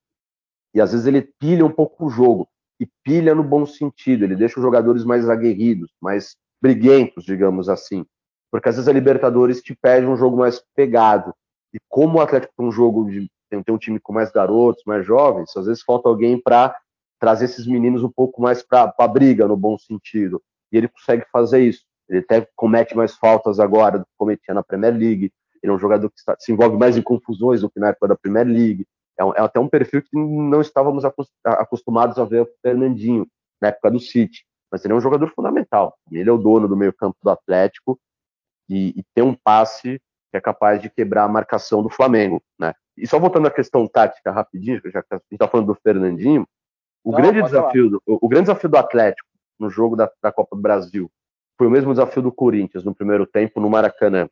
e 0.73 0.81
às 0.81 0.91
vezes 0.91 1.05
ele 1.05 1.21
pilha 1.39 1.65
um 1.65 1.71
pouco 1.71 2.05
o 2.05 2.09
jogo. 2.09 2.47
E 2.79 2.87
pilha 3.03 3.35
no 3.35 3.43
bom 3.43 3.65
sentido, 3.65 4.23
ele 4.23 4.35
deixa 4.35 4.59
os 4.59 4.63
jogadores 4.63 5.05
mais 5.05 5.29
aguerridos, 5.29 5.91
mais 6.01 6.35
briguentos, 6.61 7.23
digamos 7.23 7.69
assim. 7.69 8.05
Porque 8.51 8.69
às 8.69 8.75
vezes 8.75 8.87
a 8.87 8.93
Libertadores 8.93 9.61
te 9.61 9.75
pede 9.75 10.05
um 10.05 10.17
jogo 10.17 10.37
mais 10.37 10.63
pegado. 10.75 11.33
E 11.73 11.77
como 11.87 12.17
o 12.17 12.21
Atlético 12.21 12.53
tem 12.55 12.65
um 12.67 12.71
jogo 12.71 13.09
de 13.09 13.29
tem 13.49 13.63
um 13.69 13.77
time 13.77 13.99
com 13.99 14.11
mais 14.11 14.31
garotos, 14.31 14.83
mais 14.85 15.05
jovens, 15.05 15.55
às 15.55 15.67
vezes 15.67 15.83
falta 15.83 16.09
alguém 16.09 16.41
para 16.41 16.75
trazer 17.19 17.45
esses 17.45 17.67
meninos 17.67 18.03
um 18.03 18.09
pouco 18.09 18.41
mais 18.41 18.63
para 18.63 18.93
a 18.97 19.07
briga, 19.07 19.47
no 19.47 19.55
bom 19.55 19.77
sentido. 19.77 20.41
E 20.71 20.77
ele 20.77 20.87
consegue 20.87 21.23
fazer 21.31 21.61
isso. 21.61 21.83
Ele 22.09 22.19
até 22.19 22.47
comete 22.55 22.95
mais 22.95 23.15
faltas 23.15 23.59
agora 23.59 23.99
do 23.99 24.05
que 24.05 24.11
cometia 24.17 24.53
na 24.53 24.63
Premier 24.63 24.93
League. 24.93 25.31
Ele 25.63 25.71
é 25.71 25.75
um 25.75 25.79
jogador 25.79 26.09
que 26.09 26.19
está, 26.19 26.35
se 26.37 26.51
envolve 26.51 26.77
mais 26.77 26.97
em 26.97 27.01
confusões 27.01 27.61
do 27.61 27.69
que 27.69 27.79
na 27.79 27.89
época 27.89 28.09
da 28.09 28.17
Premier 28.17 28.45
League. 28.45 28.85
É, 29.17 29.23
um, 29.23 29.33
é 29.33 29.39
até 29.39 29.59
um 29.59 29.67
perfil 29.67 30.01
que 30.01 30.09
não 30.13 30.59
estávamos 30.59 31.03
acostumados 31.45 32.19
a 32.19 32.25
ver 32.25 32.41
o 32.41 32.49
Fernandinho 32.61 33.27
na 33.61 33.69
época 33.69 33.91
do 33.91 33.99
City. 33.99 34.45
Mas 34.71 34.83
ele 34.83 34.93
é 34.93 34.97
um 34.97 35.01
jogador 35.01 35.31
fundamental. 35.33 35.95
Ele 36.11 36.29
é 36.29 36.33
o 36.33 36.37
dono 36.37 36.67
do 36.67 36.75
meio-campo 36.75 37.15
do 37.23 37.29
Atlético 37.29 37.97
e, 38.69 38.89
e 38.99 39.03
tem 39.15 39.23
um 39.23 39.35
passe 39.35 40.01
que 40.31 40.37
é 40.37 40.41
capaz 40.41 40.81
de 40.81 40.89
quebrar 40.89 41.25
a 41.25 41.27
marcação 41.27 41.83
do 41.83 41.89
Flamengo. 41.89 42.41
Né? 42.59 42.73
E 42.97 43.07
só 43.07 43.19
voltando 43.19 43.47
à 43.47 43.51
questão 43.51 43.87
tática 43.87 44.31
rapidinho, 44.31 44.81
já 44.85 45.01
que 45.03 45.13
a 45.13 45.17
gente 45.17 45.25
está 45.31 45.47
falando 45.47 45.67
do 45.67 45.75
Fernandinho, 45.75 46.47
o, 47.03 47.11
Não, 47.11 47.17
grande 47.17 47.41
desafio 47.43 47.89
do, 47.89 48.03
o, 48.05 48.25
o, 48.25 48.27
grande 48.27 48.45
desafio 48.45 48.69
do 48.69 48.77
Atlético 48.77 49.29
no 49.59 49.69
jogo 49.69 49.95
da, 49.95 50.09
da, 50.21 50.31
Copa 50.31 50.55
do 50.55 50.61
Brasil 50.61 51.11
foi 51.57 51.67
o 51.67 51.71
mesmo 51.71 51.91
desafio 51.91 52.21
do 52.21 52.31
Corinthians 52.31 52.83
no 52.83 52.95
primeiro 52.95 53.25
tempo 53.27 53.59
no 53.59 53.69
Maracanã. 53.69 54.27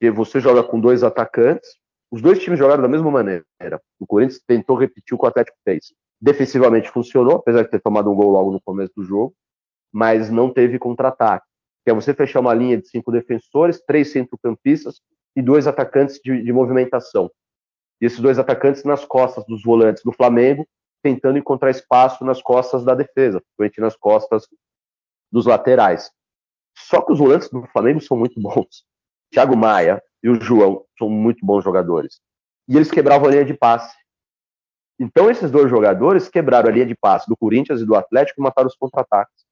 Que 0.00 0.10
você 0.10 0.40
joga 0.40 0.62
com 0.62 0.80
dois 0.80 1.02
atacantes, 1.02 1.68
os 2.10 2.22
dois 2.22 2.38
times 2.38 2.58
jogaram 2.58 2.82
da 2.82 2.88
mesma 2.88 3.10
maneira. 3.10 3.44
O 3.98 4.06
Corinthians 4.06 4.42
tentou 4.46 4.76
repetir 4.76 5.14
o 5.14 5.18
que 5.18 5.24
o 5.24 5.28
Atlético 5.28 5.58
fez. 5.64 5.92
Defensivamente 6.20 6.90
funcionou, 6.90 7.36
apesar 7.36 7.62
de 7.62 7.70
ter 7.70 7.80
tomado 7.80 8.10
um 8.10 8.14
gol 8.14 8.30
logo 8.30 8.50
no 8.50 8.60
começo 8.60 8.92
do 8.96 9.04
jogo, 9.04 9.34
mas 9.92 10.30
não 10.30 10.52
teve 10.52 10.78
contra-ataque. 10.78 11.46
Que 11.84 11.90
é 11.90 11.94
você 11.94 12.14
fechar 12.14 12.40
uma 12.40 12.54
linha 12.54 12.76
de 12.76 12.88
cinco 12.88 13.12
defensores, 13.12 13.82
três 13.84 14.12
centrocampistas 14.12 15.00
e 15.36 15.42
dois 15.42 15.66
atacantes 15.66 16.20
de, 16.22 16.42
de 16.42 16.52
movimentação. 16.52 17.30
E 18.00 18.06
esses 18.06 18.20
dois 18.20 18.38
atacantes 18.38 18.84
nas 18.84 19.04
costas 19.04 19.44
dos 19.46 19.62
volantes 19.62 20.02
do 20.04 20.12
Flamengo 20.12 20.66
tentando 21.02 21.38
encontrar 21.38 21.70
espaço 21.70 22.24
nas 22.24 22.42
costas 22.42 22.84
da 22.84 22.94
defesa, 22.94 23.40
principalmente 23.40 23.80
nas 23.80 23.96
costas 23.96 24.48
dos 25.30 25.46
laterais. 25.46 26.10
Só 26.76 27.00
que 27.02 27.12
os 27.12 27.18
volantes 27.18 27.48
do 27.48 27.66
Flamengo 27.68 28.00
são 28.00 28.16
muito 28.16 28.40
bons. 28.40 28.84
Thiago 29.32 29.56
Maia 29.56 30.02
e 30.22 30.28
o 30.28 30.40
João 30.40 30.84
são 30.98 31.08
muito 31.08 31.44
bons 31.44 31.62
jogadores. 31.62 32.20
E 32.68 32.76
eles 32.76 32.90
quebravam 32.90 33.28
a 33.28 33.30
linha 33.30 33.44
de 33.44 33.54
passe. 33.54 33.96
Então 34.98 35.30
esses 35.30 35.50
dois 35.50 35.70
jogadores 35.70 36.28
quebraram 36.28 36.68
a 36.68 36.72
linha 36.72 36.86
de 36.86 36.94
passe 36.94 37.28
do 37.28 37.36
Corinthians 37.36 37.80
e 37.80 37.86
do 37.86 37.94
Atlético 37.94 38.40
e 38.40 38.42
mataram 38.42 38.66
os 38.66 38.76
contra-ataques. 38.76 39.44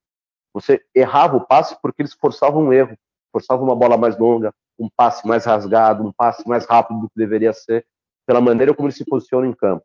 Você 0.52 0.83
errava 0.95 1.37
o 1.37 1.47
passe 1.47 1.76
porque 1.80 2.02
eles 2.02 2.14
forçavam 2.14 2.64
um 2.64 2.73
erro, 2.73 2.97
forçavam 3.33 3.64
uma 3.64 3.76
bola 3.76 3.97
mais 3.97 4.18
longa, 4.18 4.52
um 4.78 4.88
passe 4.95 5.26
mais 5.26 5.45
rasgado, 5.45 6.04
um 6.04 6.12
passe 6.12 6.47
mais 6.49 6.66
rápido 6.66 7.00
do 7.00 7.09
que 7.09 7.16
deveria 7.16 7.52
ser, 7.52 7.87
pela 8.26 8.40
maneira 8.40 8.75
como 8.75 8.88
eles 8.88 8.97
se 8.97 9.04
posicionam 9.04 9.49
em 9.49 9.52
campo. 9.52 9.85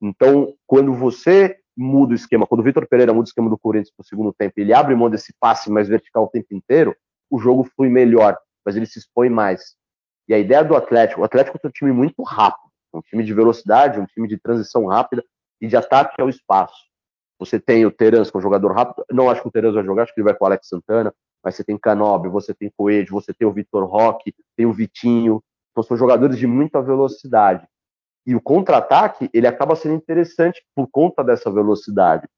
Então, 0.00 0.54
quando 0.66 0.94
você 0.94 1.58
muda 1.76 2.12
o 2.12 2.16
esquema, 2.16 2.46
quando 2.46 2.60
o 2.60 2.64
Vitor 2.64 2.86
Pereira 2.88 3.12
muda 3.12 3.24
o 3.24 3.28
esquema 3.28 3.48
do 3.48 3.58
Corinthians 3.58 3.94
para 3.94 4.02
o 4.02 4.06
segundo 4.06 4.32
tempo, 4.32 4.54
ele 4.56 4.72
abre 4.72 4.94
mão 4.94 5.08
desse 5.08 5.32
passe 5.38 5.70
mais 5.70 5.88
vertical 5.88 6.24
o 6.24 6.28
tempo 6.28 6.54
inteiro, 6.54 6.96
o 7.30 7.38
jogo 7.38 7.64
flui 7.76 7.88
melhor, 7.88 8.36
mas 8.68 8.76
ele 8.76 8.84
se 8.84 8.98
expõe 8.98 9.30
mais. 9.30 9.74
E 10.28 10.34
a 10.34 10.38
ideia 10.38 10.62
do 10.62 10.76
Atlético, 10.76 11.22
o 11.22 11.24
Atlético 11.24 11.58
é 11.62 11.66
um 11.66 11.70
time 11.70 11.90
muito 11.90 12.22
rápido, 12.22 12.68
um 12.92 13.00
time 13.00 13.24
de 13.24 13.32
velocidade, 13.32 13.98
um 13.98 14.04
time 14.04 14.28
de 14.28 14.36
transição 14.36 14.84
rápida 14.84 15.24
e 15.58 15.66
de 15.66 15.74
ataque 15.74 16.20
ao 16.20 16.28
espaço. 16.28 16.76
Você 17.38 17.58
tem 17.58 17.86
o 17.86 17.90
Terans, 17.90 18.30
que 18.30 18.36
é 18.36 18.38
um 18.38 18.42
jogador 18.42 18.70
rápido, 18.72 19.06
não 19.10 19.30
acho 19.30 19.40
que 19.40 19.48
o 19.48 19.50
Terans 19.50 19.72
vai 19.72 19.82
jogar, 19.82 20.02
acho 20.02 20.12
que 20.12 20.20
ele 20.20 20.26
vai 20.26 20.34
com 20.34 20.44
o 20.44 20.48
Alex 20.48 20.68
Santana, 20.68 21.14
mas 21.42 21.54
você 21.54 21.64
tem 21.64 21.78
Canobi, 21.78 22.28
você 22.28 22.52
tem 22.52 22.70
Coelho, 22.76 23.10
você 23.10 23.32
tem 23.32 23.48
o 23.48 23.52
Vitor 23.52 23.86
Roque, 23.86 24.34
tem 24.54 24.66
o 24.66 24.72
Vitinho, 24.74 25.42
então 25.70 25.82
são 25.82 25.96
jogadores 25.96 26.36
de 26.36 26.46
muita 26.46 26.82
velocidade. 26.82 27.66
E 28.26 28.34
o 28.34 28.40
contra-ataque, 28.42 29.30
ele 29.32 29.46
acaba 29.46 29.74
sendo 29.76 29.94
interessante 29.94 30.62
por 30.74 30.86
conta 30.88 31.24
dessa 31.24 31.50
velocidade. 31.50 32.28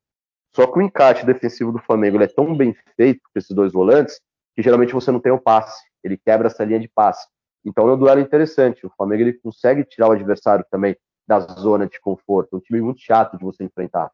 Só 0.55 0.65
que 0.65 0.79
o 0.79 0.83
encaixe 0.83 1.27
defensivo 1.27 1.73
do 1.73 1.81
Flamengo 1.81 2.23
é 2.23 2.29
tão 2.29 2.57
bem 2.57 2.73
feito 2.95 3.21
com 3.25 3.37
esses 3.37 3.51
dois 3.51 3.73
volantes 3.73 4.21
que 4.55 4.63
geralmente 4.63 4.93
você 4.93 5.11
não 5.11 5.19
tem 5.19 5.33
o 5.33 5.41
passe. 5.41 5.90
Ele 6.03 6.17
quebra 6.17 6.47
essa 6.47 6.65
linha 6.65 6.81
de 6.81 6.89
passe. 6.89 7.27
Então 7.65 7.89
é 7.89 7.93
um 7.93 7.99
duelo 7.99 8.21
interessante. 8.21 8.87
O 8.87 8.93
Flamengo 8.97 9.23
ele 9.23 9.35
consegue 9.35 9.85
tirar 9.85 10.09
o 10.09 10.13
adversário 10.13 10.65
também 10.71 10.97
da 11.27 11.41
zona 11.41 11.87
de 11.87 12.01
conforto. 12.01 12.57
Um 12.57 12.61
time 12.61 12.81
muito 12.81 13.01
chato 13.01 13.37
de 13.37 13.45
você 13.45 13.65
enfrentar. 13.65 14.11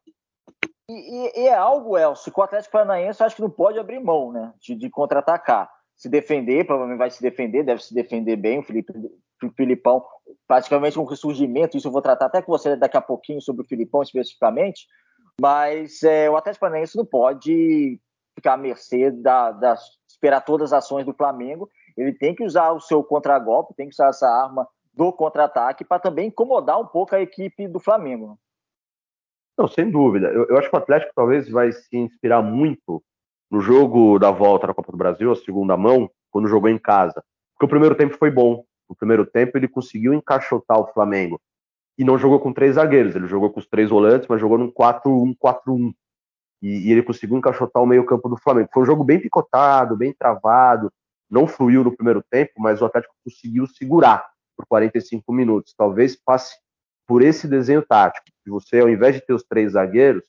E, 0.89 0.93
e, 0.93 1.41
e 1.43 1.47
é 1.47 1.55
algo, 1.55 1.97
Elcio, 1.97 2.31
que 2.31 2.39
o 2.39 2.43
Atlético 2.43 2.71
Paranaense 2.73 3.23
acho 3.23 3.35
que 3.35 3.41
não 3.41 3.49
pode 3.49 3.79
abrir 3.79 3.99
mão, 3.99 4.31
né? 4.31 4.53
De, 4.61 4.75
de 4.75 4.89
contra-atacar. 4.89 5.69
Se 5.95 6.07
defender, 6.07 6.65
provavelmente 6.65 6.99
vai 6.99 7.09
se 7.09 7.21
defender, 7.21 7.63
deve 7.63 7.83
se 7.83 7.93
defender 7.93 8.35
bem. 8.35 8.59
O 8.59 8.63
Felipe 8.63 8.93
o 9.43 9.51
Filipão, 9.51 10.03
praticamente 10.47 10.99
um 10.99 11.05
ressurgimento. 11.05 11.77
Isso 11.77 11.87
eu 11.87 11.91
vou 11.91 12.01
tratar 12.01 12.25
até 12.25 12.41
com 12.41 12.51
você 12.51 12.75
daqui 12.75 12.97
a 12.97 13.01
pouquinho 13.01 13.41
sobre 13.41 13.63
o 13.63 13.67
Filipão 13.67 14.01
especificamente. 14.01 14.87
Mas 15.39 16.01
é, 16.03 16.29
o 16.29 16.35
Atlético 16.35 16.61
Paranaense 16.61 16.97
não 16.97 17.05
pode 17.05 17.99
ficar 18.35 18.53
à 18.53 18.57
mercê 18.57 19.11
da, 19.11 19.51
da, 19.51 19.75
esperar 20.07 20.41
todas 20.41 20.73
as 20.73 20.83
ações 20.83 21.05
do 21.05 21.13
Flamengo. 21.13 21.69
Ele 21.97 22.13
tem 22.13 22.35
que 22.35 22.43
usar 22.43 22.71
o 22.71 22.79
seu 22.79 23.03
contragolpe, 23.03 23.73
tem 23.73 23.87
que 23.87 23.93
usar 23.93 24.09
essa 24.09 24.27
arma 24.27 24.67
do 24.93 25.11
contra-ataque 25.11 25.83
para 25.83 25.99
também 25.99 26.27
incomodar 26.27 26.79
um 26.79 26.85
pouco 26.85 27.15
a 27.15 27.21
equipe 27.21 27.67
do 27.67 27.79
Flamengo. 27.79 28.37
Não, 29.57 29.67
sem 29.67 29.89
dúvida. 29.89 30.27
Eu, 30.27 30.45
eu, 30.47 30.57
acho 30.57 30.69
que 30.69 30.75
o 30.75 30.79
Atlético 30.79 31.11
talvez 31.15 31.49
vai 31.49 31.71
se 31.71 31.97
inspirar 31.97 32.41
muito 32.41 33.03
no 33.49 33.59
jogo 33.59 34.19
da 34.19 34.29
volta 34.29 34.67
na 34.67 34.73
Copa 34.73 34.91
do 34.91 34.97
Brasil, 34.97 35.31
a 35.31 35.35
segunda 35.35 35.75
mão, 35.75 36.09
quando 36.29 36.47
jogou 36.47 36.69
em 36.69 36.77
casa. 36.77 37.23
Porque 37.53 37.65
o 37.65 37.69
primeiro 37.69 37.95
tempo 37.95 38.15
foi 38.17 38.29
bom 38.29 38.63
no 38.87 38.95
primeiro 38.95 39.25
tempo, 39.25 39.57
ele 39.57 39.67
conseguiu 39.67 40.13
encaixotar 40.13 40.79
o 40.79 40.87
Flamengo. 40.87 41.41
E 41.97 42.03
não 42.03 42.17
jogou 42.17 42.39
com 42.39 42.53
três 42.53 42.75
zagueiros, 42.75 43.15
ele 43.15 43.27
jogou 43.27 43.49
com 43.49 43.59
os 43.59 43.67
três 43.67 43.89
volantes, 43.89 44.27
mas 44.27 44.39
jogou 44.39 44.57
num 44.57 44.71
4-1-4-1. 44.71 45.93
E, 46.61 46.87
e, 46.87 46.91
ele 46.91 47.03
conseguiu 47.03 47.37
encaixotar 47.37 47.81
o 47.81 47.87
meio-campo 47.87 48.29
do 48.29 48.37
Flamengo. 48.37 48.69
Foi 48.71 48.83
um 48.83 48.85
jogo 48.85 49.03
bem 49.03 49.19
picotado, 49.19 49.97
bem 49.97 50.13
travado, 50.13 50.91
não 51.29 51.47
fluiu 51.47 51.83
no 51.83 51.95
primeiro 51.95 52.23
tempo, 52.29 52.53
mas 52.57 52.81
o 52.81 52.85
Atlético 52.85 53.15
conseguiu 53.23 53.67
segurar 53.67 54.27
por 54.55 54.65
45 54.65 55.31
minutos. 55.33 55.73
Talvez 55.77 56.15
passe 56.15 56.55
por 57.05 57.21
esse 57.21 57.47
desenho 57.47 57.85
tático, 57.85 58.25
de 58.45 58.51
você, 58.51 58.79
ao 58.79 58.89
invés 58.89 59.15
de 59.15 59.21
ter 59.21 59.33
os 59.33 59.43
três 59.43 59.73
zagueiros, 59.73 60.25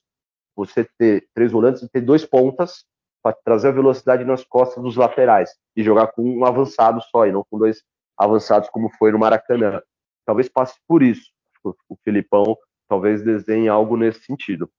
você 0.55 0.87
ter 0.97 1.27
três 1.33 1.51
volantes 1.51 1.81
e 1.81 1.89
ter 1.89 2.01
dois 2.01 2.25
pontas 2.25 2.85
para 3.21 3.35
trazer 3.43 3.69
a 3.69 3.71
velocidade 3.71 4.23
nas 4.23 4.43
costas 4.43 4.83
dos 4.83 4.95
laterais 4.95 5.51
e 5.75 5.83
jogar 5.83 6.07
com 6.07 6.23
um 6.23 6.45
avançado 6.45 7.01
só 7.01 7.25
e 7.25 7.31
não 7.31 7.43
com 7.49 7.57
dois 7.57 7.83
avançados 8.17 8.69
como 8.69 8.89
foi 8.97 9.11
no 9.11 9.19
Maracanã. 9.19 9.81
Talvez 10.25 10.47
passe 10.49 10.77
por 10.87 11.01
isso. 11.01 11.31
O 11.63 11.95
Filipão 12.03 12.57
talvez 12.87 13.21
desenhe 13.21 13.67
algo 13.67 13.97
nesse 13.97 14.23
sentido. 14.23 14.69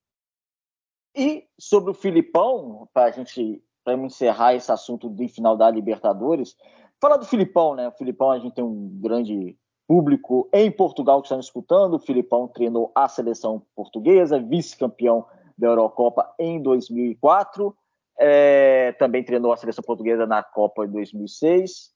E 1.15 1.47
sobre 1.59 1.91
o 1.91 1.95
Filipão, 1.95 2.89
para 2.93 3.07
a 3.07 3.11
gente 3.11 3.63
para 3.85 3.95
encerrar 3.95 4.55
esse 4.55 4.71
assunto 4.71 5.09
do 5.09 5.29
final 5.29 5.57
da 5.57 5.71
Libertadores, 5.71 6.57
falar 7.01 7.16
do 7.16 7.27
Filipão, 7.27 7.75
né? 7.75 7.88
O 7.88 7.93
Filipão 7.93 8.31
a 8.31 8.38
gente 8.38 8.55
tem 8.55 8.64
um 8.64 8.88
grande 9.01 9.57
público 9.87 10.49
em 10.53 10.71
Portugal 10.71 11.21
que 11.21 11.27
está 11.27 11.37
nos 11.37 11.47
escutando. 11.47 11.95
O 11.95 11.99
Filipão 11.99 12.47
treinou 12.47 12.93
a 12.95 13.09
seleção 13.09 13.62
portuguesa, 13.75 14.38
vice-campeão 14.38 15.27
da 15.59 15.69
Eurocopa 15.69 16.33
em 16.38 16.62
2004. 16.62 17.75
É, 18.19 18.93
também 18.99 19.25
treinou 19.25 19.53
a 19.53 19.57
seleção 19.57 19.83
portuguesa 19.83 20.27
na 20.27 20.43
Copa 20.43 20.87
de 20.87 20.93
2006. 20.93 21.90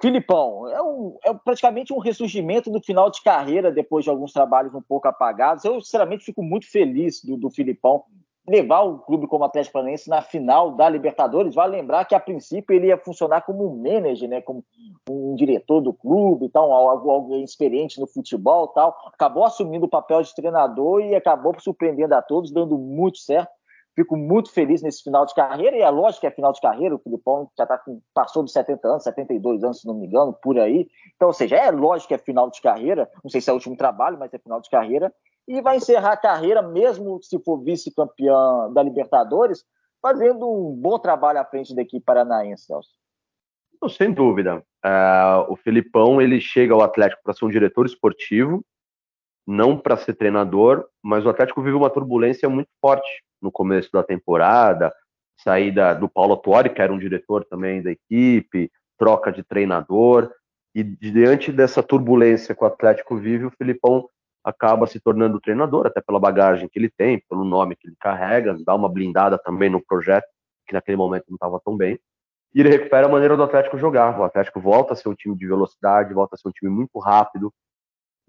Filipão, 0.00 0.68
é, 0.68 0.82
um, 0.82 1.18
é, 1.24 1.32
praticamente 1.32 1.92
um 1.92 1.98
ressurgimento 1.98 2.70
do 2.70 2.80
final 2.80 3.10
de 3.10 3.22
carreira 3.22 3.72
depois 3.72 4.04
de 4.04 4.10
alguns 4.10 4.32
trabalhos 4.32 4.74
um 4.74 4.82
pouco 4.82 5.08
apagados. 5.08 5.64
Eu, 5.64 5.80
sinceramente, 5.80 6.24
fico 6.24 6.42
muito 6.42 6.70
feliz 6.70 7.22
do, 7.24 7.36
do 7.36 7.50
Filipão 7.50 8.04
levar 8.46 8.82
o 8.82 8.98
clube 8.98 9.26
como 9.26 9.44
Atlético 9.44 9.72
Paranaense 9.72 10.08
na 10.08 10.20
final 10.20 10.72
da 10.72 10.88
Libertadores. 10.88 11.54
Vale 11.54 11.76
lembrar 11.76 12.04
que, 12.04 12.14
a 12.14 12.20
princípio, 12.20 12.74
ele 12.74 12.88
ia 12.88 12.98
funcionar 12.98 13.42
como 13.42 13.66
um 13.66 13.76
manager, 13.76 14.28
né, 14.28 14.40
como 14.42 14.62
um 15.08 15.34
diretor 15.34 15.80
do 15.80 15.92
clube, 15.92 16.50
tal, 16.50 16.70
algo 16.72 17.36
experiente 17.36 17.98
no 17.98 18.06
futebol 18.06 18.68
tal. 18.68 18.94
Acabou 19.12 19.44
assumindo 19.44 19.86
o 19.86 19.90
papel 19.90 20.22
de 20.22 20.34
treinador 20.34 21.00
e 21.00 21.14
acabou 21.14 21.58
surpreendendo 21.58 22.14
a 22.14 22.22
todos, 22.22 22.52
dando 22.52 22.76
muito 22.76 23.18
certo. 23.18 23.50
Fico 23.94 24.16
muito 24.16 24.52
feliz 24.52 24.82
nesse 24.82 25.04
final 25.04 25.24
de 25.24 25.32
carreira, 25.34 25.76
e 25.76 25.80
é 25.80 25.88
lógico 25.88 26.22
que 26.22 26.26
é 26.26 26.30
final 26.30 26.52
de 26.52 26.60
carreira, 26.60 26.96
o 26.96 26.98
Filipão 26.98 27.48
já 27.56 27.64
tá 27.64 27.78
com, 27.78 28.00
passou 28.12 28.42
dos 28.42 28.52
70 28.52 28.88
anos, 28.88 29.04
72 29.04 29.62
anos, 29.62 29.80
se 29.80 29.86
não 29.86 29.94
me 29.94 30.08
engano, 30.08 30.36
por 30.42 30.58
aí. 30.58 30.88
Então, 31.14 31.28
ou 31.28 31.32
seja, 31.32 31.54
é 31.54 31.70
lógico 31.70 32.08
que 32.08 32.14
é 32.14 32.18
final 32.18 32.50
de 32.50 32.60
carreira, 32.60 33.08
não 33.22 33.30
sei 33.30 33.40
se 33.40 33.48
é 33.48 33.52
o 33.52 33.54
último 33.54 33.76
trabalho, 33.76 34.18
mas 34.18 34.34
é 34.34 34.38
final 34.38 34.60
de 34.60 34.68
carreira, 34.68 35.14
e 35.46 35.60
vai 35.60 35.76
encerrar 35.76 36.12
a 36.12 36.16
carreira, 36.16 36.62
mesmo 36.62 37.22
se 37.22 37.38
for 37.42 37.62
vice-campeão 37.62 38.72
da 38.72 38.82
Libertadores, 38.82 39.64
fazendo 40.00 40.50
um 40.50 40.74
bom 40.74 40.98
trabalho 40.98 41.38
à 41.38 41.44
frente 41.44 41.74
da 41.74 41.82
equipe 41.82 42.04
paranaense, 42.04 42.66
Celso. 42.66 42.90
Sem 43.88 44.12
dúvida. 44.12 44.64
Uh, 44.84 45.52
o 45.52 45.56
Filipão 45.56 46.20
ele 46.20 46.40
chega 46.40 46.72
ao 46.72 46.82
Atlético 46.82 47.22
para 47.22 47.34
ser 47.34 47.44
um 47.44 47.50
diretor 47.50 47.84
esportivo, 47.84 48.64
não 49.46 49.76
para 49.76 49.96
ser 49.96 50.14
treinador, 50.14 50.86
mas 51.02 51.26
o 51.26 51.28
Atlético 51.28 51.62
vive 51.62 51.76
uma 51.76 51.90
turbulência 51.90 52.48
muito 52.48 52.70
forte 52.80 53.22
no 53.42 53.52
começo 53.52 53.90
da 53.92 54.02
temporada, 54.02 54.90
saída 55.38 55.94
do 55.94 56.08
Paulo 56.08 56.36
Tuori, 56.36 56.70
que 56.70 56.80
era 56.80 56.92
um 56.92 56.98
diretor 56.98 57.44
também 57.44 57.82
da 57.82 57.90
equipe, 57.90 58.70
troca 58.98 59.30
de 59.30 59.42
treinador. 59.42 60.32
E 60.74 60.82
diante 60.82 61.52
dessa 61.52 61.82
turbulência 61.82 62.54
que 62.54 62.64
o 62.64 62.66
Atlético 62.66 63.16
vive, 63.16 63.44
o 63.44 63.50
Filipão 63.50 64.08
acaba 64.44 64.86
se 64.86 65.00
tornando 65.00 65.40
treinador, 65.40 65.86
até 65.86 66.00
pela 66.02 66.20
bagagem 66.20 66.68
que 66.68 66.78
ele 66.78 66.90
tem, 66.90 67.22
pelo 67.28 67.44
nome 67.44 67.74
que 67.76 67.88
ele 67.88 67.96
carrega, 67.98 68.54
dá 68.64 68.74
uma 68.74 68.88
blindada 68.88 69.38
também 69.38 69.70
no 69.70 69.82
projeto, 69.82 70.26
que 70.66 70.74
naquele 70.74 70.98
momento 70.98 71.24
não 71.28 71.36
estava 71.36 71.58
tão 71.64 71.76
bem. 71.76 71.98
E 72.54 72.60
ele 72.60 72.68
recupera 72.68 73.06
a 73.06 73.10
maneira 73.10 73.36
do 73.36 73.42
Atlético 73.42 73.78
jogar. 73.78 74.18
O 74.18 74.22
Atlético 74.22 74.60
volta 74.60 74.92
a 74.92 74.96
ser 74.96 75.08
um 75.08 75.14
time 75.14 75.34
de 75.34 75.46
velocidade, 75.46 76.14
volta 76.14 76.36
a 76.36 76.38
ser 76.38 76.46
um 76.46 76.52
time 76.52 76.70
muito 76.70 76.98
rápido, 76.98 77.52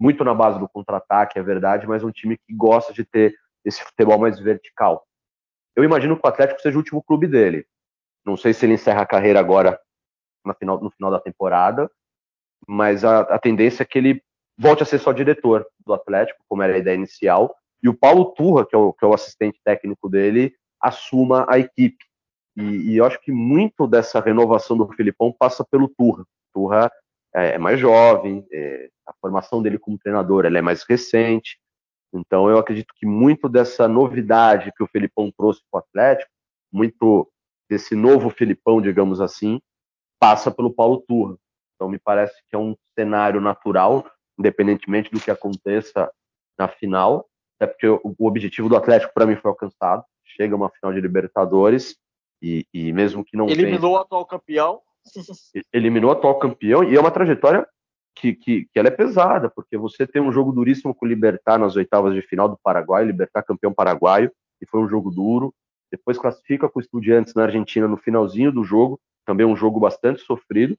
muito 0.00 0.24
na 0.24 0.34
base 0.34 0.58
do 0.58 0.68
contra-ataque, 0.68 1.38
é 1.38 1.42
verdade, 1.42 1.86
mas 1.86 2.02
um 2.02 2.10
time 2.10 2.36
que 2.36 2.54
gosta 2.54 2.92
de 2.92 3.04
ter 3.04 3.34
esse 3.64 3.82
futebol 3.82 4.18
mais 4.18 4.38
vertical. 4.38 5.06
Eu 5.74 5.84
imagino 5.84 6.16
que 6.16 6.26
o 6.26 6.28
Atlético 6.28 6.60
seja 6.60 6.76
o 6.76 6.80
último 6.80 7.02
clube 7.02 7.26
dele. 7.26 7.66
Não 8.24 8.36
sei 8.36 8.52
se 8.52 8.64
ele 8.64 8.74
encerra 8.74 9.02
a 9.02 9.06
carreira 9.06 9.38
agora 9.38 9.78
no 10.44 10.54
final, 10.54 10.80
no 10.80 10.90
final 10.90 11.10
da 11.10 11.20
temporada, 11.20 11.90
mas 12.66 13.04
a, 13.04 13.20
a 13.20 13.38
tendência 13.38 13.82
é 13.82 13.86
que 13.86 13.98
ele 13.98 14.22
volte 14.58 14.82
a 14.82 14.86
ser 14.86 14.98
só 14.98 15.12
diretor 15.12 15.66
do 15.84 15.92
Atlético, 15.92 16.42
como 16.48 16.62
era 16.62 16.74
a 16.74 16.78
ideia 16.78 16.94
inicial, 16.94 17.54
e 17.82 17.88
o 17.88 17.94
Paulo 17.94 18.26
Turra, 18.26 18.66
que 18.66 18.74
é 18.74 18.78
o, 18.78 18.92
que 18.92 19.04
é 19.04 19.08
o 19.08 19.14
assistente 19.14 19.60
técnico 19.64 20.08
dele, 20.08 20.54
assuma 20.80 21.46
a 21.48 21.58
equipe. 21.58 22.04
E, 22.56 22.92
e, 22.92 22.96
eu 22.96 23.04
acho 23.04 23.20
que 23.20 23.30
muito 23.30 23.86
dessa 23.86 24.18
renovação 24.18 24.76
do 24.76 24.88
Filipão 24.92 25.34
passa 25.38 25.64
pelo 25.70 25.88
Turra. 25.88 26.24
Turra 26.54 26.90
é, 27.34 27.54
é 27.54 27.58
mais 27.58 27.78
jovem, 27.78 28.46
é, 28.50 28.88
a 29.06 29.12
formação 29.20 29.62
dele 29.62 29.78
como 29.78 29.98
treinador 29.98 30.46
é 30.46 30.62
mais 30.62 30.82
recente, 30.84 31.58
então 32.12 32.48
eu 32.48 32.58
acredito 32.58 32.94
que 32.96 33.06
muito 33.06 33.48
dessa 33.48 33.86
novidade 33.86 34.72
que 34.76 34.82
o 34.82 34.86
Felipão 34.86 35.30
trouxe 35.36 35.60
para 35.70 35.78
o 35.78 35.82
Atlético, 35.82 36.30
muito 36.72 37.30
desse 37.68 37.94
novo 37.94 38.30
Felipão, 38.30 38.80
digamos 38.80 39.20
assim, 39.20 39.60
passa 40.18 40.50
pelo 40.50 40.72
Paulo 40.72 41.02
Turra. 41.06 41.36
Então 41.74 41.88
me 41.88 41.98
parece 41.98 42.34
que 42.48 42.56
é 42.56 42.58
um 42.58 42.74
cenário 42.98 43.40
natural, 43.40 44.08
independentemente 44.38 45.10
do 45.10 45.20
que 45.20 45.30
aconteça 45.30 46.10
na 46.58 46.68
final, 46.68 47.26
até 47.58 47.66
porque 47.66 47.88
o, 47.88 48.14
objetivo 48.20 48.68
do 48.68 48.76
Atlético 48.76 49.12
para 49.14 49.26
mim 49.26 49.36
foi 49.36 49.50
alcançado. 49.50 50.04
Chega 50.24 50.56
uma 50.56 50.70
final 50.70 50.92
de 50.92 51.00
Libertadores 51.00 51.96
e, 52.42 52.66
e 52.72 52.92
mesmo 52.92 53.24
que 53.24 53.36
não 53.36 53.48
eliminou 53.48 53.94
o 53.94 53.98
atual 53.98 54.26
campeão, 54.26 54.80
eliminou 55.72 56.10
o 56.10 56.12
atual 56.12 56.38
campeão 56.38 56.84
e 56.84 56.96
é 56.96 57.00
uma 57.00 57.10
trajetória 57.10 57.66
que, 58.14 58.34
que, 58.34 58.64
que, 58.64 58.78
ela 58.78 58.88
é 58.88 58.90
pesada, 58.90 59.50
porque 59.50 59.76
você 59.76 60.06
tem 60.06 60.22
um 60.22 60.32
jogo 60.32 60.50
duríssimo 60.52 60.94
com 60.94 61.04
o 61.04 61.08
Libertar 61.08 61.58
nas 61.58 61.76
oitavas 61.76 62.14
de 62.14 62.22
final 62.22 62.48
do 62.48 62.58
Paraguai, 62.62 63.04
Libertar 63.04 63.42
campeão 63.42 63.72
paraguaio, 63.72 64.32
e 64.60 64.66
foi 64.66 64.80
um 64.80 64.88
jogo 64.88 65.10
duro. 65.10 65.54
Depois 65.90 66.18
classifica 66.18 66.68
com 66.68 66.78
o 66.78 66.82
Estudiantes 66.82 67.34
na 67.34 67.44
Argentina 67.44 67.86
no 67.86 67.96
finalzinho 67.96 68.50
do 68.50 68.64
jogo, 68.64 68.98
também 69.24 69.46
um 69.46 69.54
jogo 69.54 69.78
bastante 69.78 70.22
sofrido, 70.22 70.76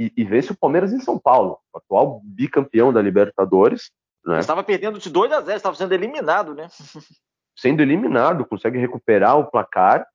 e, 0.00 0.10
e 0.16 0.24
vence 0.24 0.50
o 0.50 0.56
Palmeiras 0.56 0.94
em 0.94 1.00
São 1.00 1.18
Paulo, 1.18 1.58
o 1.74 1.76
atual 1.76 2.22
bicampeão 2.24 2.90
da 2.90 3.02
Libertadores. 3.02 3.90
Né? 4.24 4.38
Estava 4.38 4.64
perdendo 4.64 4.98
de 4.98 5.10
2 5.10 5.30
a 5.30 5.42
0, 5.42 5.56
estava 5.58 5.76
sendo 5.76 5.92
eliminado, 5.92 6.54
né? 6.54 6.68
sendo 7.54 7.82
eliminado, 7.82 8.46
consegue 8.46 8.78
recuperar 8.78 9.38
o 9.38 9.50
placar, 9.50 10.06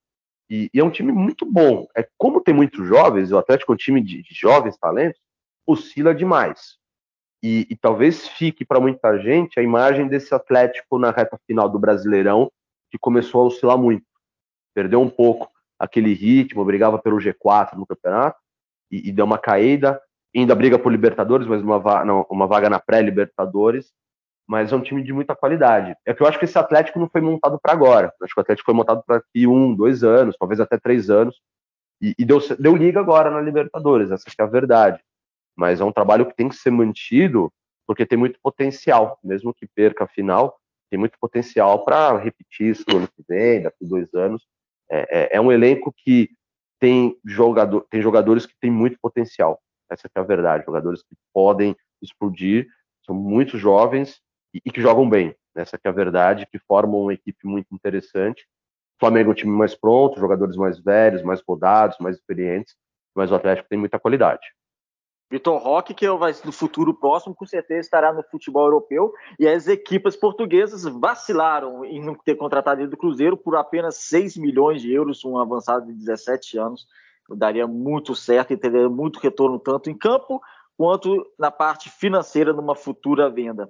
e, 0.49 0.71
e, 0.73 0.79
é 0.79 0.83
um 0.83 0.89
time 0.89 1.11
muito 1.11 1.45
bom. 1.45 1.87
É 1.95 2.07
como 2.17 2.41
tem 2.41 2.53
muitos 2.53 2.87
jovens, 2.87 3.31
o 3.31 3.37
Atlético 3.37 3.71
é 3.71 3.75
um 3.75 3.77
time 3.77 4.01
de, 4.01 4.23
de 4.23 4.33
jovens 4.33 4.75
talentos, 4.77 5.21
oscila 5.67 6.15
demais. 6.15 6.77
E, 7.43 7.67
e 7.69 7.75
talvez 7.75 8.27
fique 8.27 8.65
para 8.65 8.79
muita 8.79 9.19
gente 9.19 9.59
a 9.59 9.63
imagem 9.63 10.07
desse 10.07 10.33
Atlético 10.33 10.97
na 10.97 11.11
reta 11.11 11.39
final 11.45 11.69
do 11.69 11.77
Brasileirão, 11.77 12.51
que 12.89 12.97
começou 12.97 13.41
a 13.41 13.45
oscilar 13.45 13.77
muito. 13.77 14.05
Perdeu 14.73 14.99
um 14.99 15.09
pouco 15.09 15.47
aquele 15.77 16.13
ritmo, 16.13 16.65
brigava 16.65 16.97
pelo 16.97 17.17
G4 17.17 17.73
no 17.75 17.85
campeonato 17.85 18.37
e, 18.91 19.09
e 19.09 19.11
deu 19.11 19.25
uma 19.25 19.37
caída. 19.37 20.01
Ainda 20.35 20.55
briga 20.55 20.77
por 20.77 20.91
Libertadores, 20.91 21.47
mas 21.47 21.61
uma, 21.61 22.05
não, 22.05 22.25
uma 22.29 22.47
vaga 22.47 22.69
na 22.69 22.79
pré-Libertadores. 22.79 23.93
Mas 24.47 24.71
é 24.71 24.75
um 24.75 24.81
time 24.81 25.01
de 25.01 25.11
muita 25.11 25.35
qualidade. 25.35 25.95
É 26.05 26.13
que 26.13 26.21
eu 26.21 26.27
acho 26.27 26.37
que 26.37 26.45
esse 26.45 26.57
Atlético 26.57 26.99
não 26.99 27.09
foi 27.09 27.21
montado 27.21 27.59
para 27.59 27.73
agora. 27.73 28.13
Eu 28.19 28.25
acho 28.25 28.33
que 28.33 28.39
o 28.39 28.43
Atlético 28.43 28.65
foi 28.65 28.75
montado 28.75 29.03
para 29.05 29.17
aqui 29.17 29.47
um, 29.47 29.73
dois 29.73 30.03
anos, 30.03 30.35
talvez 30.37 30.59
até 30.59 30.77
três 30.77 31.09
anos. 31.09 31.41
E, 32.01 32.13
e 32.19 32.25
deu, 32.25 32.39
deu 32.59 32.75
liga 32.75 32.99
agora 32.99 33.31
na 33.31 33.41
Libertadores, 33.41 34.11
essa 34.11 34.25
é 34.37 34.43
a 34.43 34.45
verdade 34.45 34.99
mas 35.55 35.79
é 35.79 35.85
um 35.85 35.91
trabalho 35.91 36.25
que 36.25 36.35
tem 36.35 36.49
que 36.49 36.55
ser 36.55 36.71
mantido 36.71 37.51
porque 37.87 38.05
tem 38.05 38.17
muito 38.17 38.39
potencial, 38.41 39.19
mesmo 39.23 39.53
que 39.53 39.67
perca 39.67 40.03
a 40.03 40.07
final, 40.07 40.59
tem 40.89 40.99
muito 40.99 41.17
potencial 41.19 41.85
para 41.85 42.17
repetir 42.17 42.71
isso 42.71 42.83
no 42.87 42.97
ano 42.97 43.07
que 43.07 43.23
vem, 43.27 43.61
daqui 43.61 43.85
dois 43.85 44.11
anos. 44.13 44.43
É, 44.89 45.35
é, 45.35 45.37
é, 45.37 45.41
um 45.41 45.51
elenco 45.51 45.93
que 45.95 46.29
tem, 46.79 47.17
jogador, 47.25 47.85
tem 47.89 48.01
jogadores 48.01 48.45
que 48.45 48.53
têm 48.59 48.71
muito 48.71 48.97
potencial, 49.01 49.61
essa 49.89 50.07
é 50.13 50.19
a 50.19 50.23
verdade, 50.23 50.65
jogadores 50.65 51.01
que 51.03 51.15
podem 51.33 51.75
explodir, 52.01 52.67
são 53.05 53.15
muito 53.15 53.57
jovens 53.57 54.19
e, 54.53 54.61
e 54.65 54.71
que 54.71 54.81
jogam 54.81 55.09
bem, 55.09 55.35
essa 55.55 55.79
é 55.81 55.89
a 55.89 55.91
verdade, 55.91 56.47
que 56.51 56.59
formam 56.59 57.01
uma 57.01 57.13
equipe 57.13 57.47
muito 57.47 57.67
interessante. 57.73 58.43
O 58.97 58.99
Flamengo 58.99 59.29
é 59.29 59.31
um 59.31 59.35
time 59.35 59.51
mais 59.51 59.75
pronto, 59.75 60.19
jogadores 60.19 60.55
mais 60.55 60.79
velhos, 60.79 61.21
mais 61.21 61.41
rodados, 61.47 61.97
mais 61.99 62.15
experientes, 62.15 62.75
mas 63.15 63.31
o 63.31 63.35
Atlético 63.35 63.69
tem 63.69 63.77
muita 63.77 63.99
qualidade. 63.99 64.45
Vitor 65.29 65.57
Roque, 65.57 65.93
que 65.93 66.09
vai 66.11 66.33
no 66.45 66.51
futuro 66.51 66.93
próximo, 66.93 67.33
com 67.33 67.45
certeza 67.45 67.81
estará 67.81 68.13
no 68.13 68.23
futebol 68.23 68.65
europeu. 68.65 69.11
E 69.39 69.47
as 69.47 69.67
equipes 69.67 70.15
portuguesas 70.15 70.83
vacilaram 70.83 71.83
em 71.83 71.99
não 71.99 72.13
ter 72.13 72.35
contratado 72.35 72.81
ele 72.81 72.89
do 72.89 72.97
Cruzeiro 72.97 73.35
por 73.35 73.55
apenas 73.55 73.97
6 73.97 74.37
milhões 74.37 74.81
de 74.81 74.93
euros, 74.93 75.25
um 75.25 75.37
avançado 75.37 75.87
de 75.87 75.93
17 75.93 76.57
anos. 76.57 76.87
Daria 77.27 77.65
muito 77.65 78.15
certo 78.15 78.53
e 78.53 78.57
teria 78.57 78.87
muito 78.87 79.19
retorno 79.19 79.59
tanto 79.59 79.89
em 79.89 79.97
campo 79.97 80.39
quanto 80.77 81.25
na 81.39 81.49
parte 81.49 81.89
financeira 81.89 82.53
numa 82.53 82.75
futura 82.75 83.29
venda. 83.29 83.69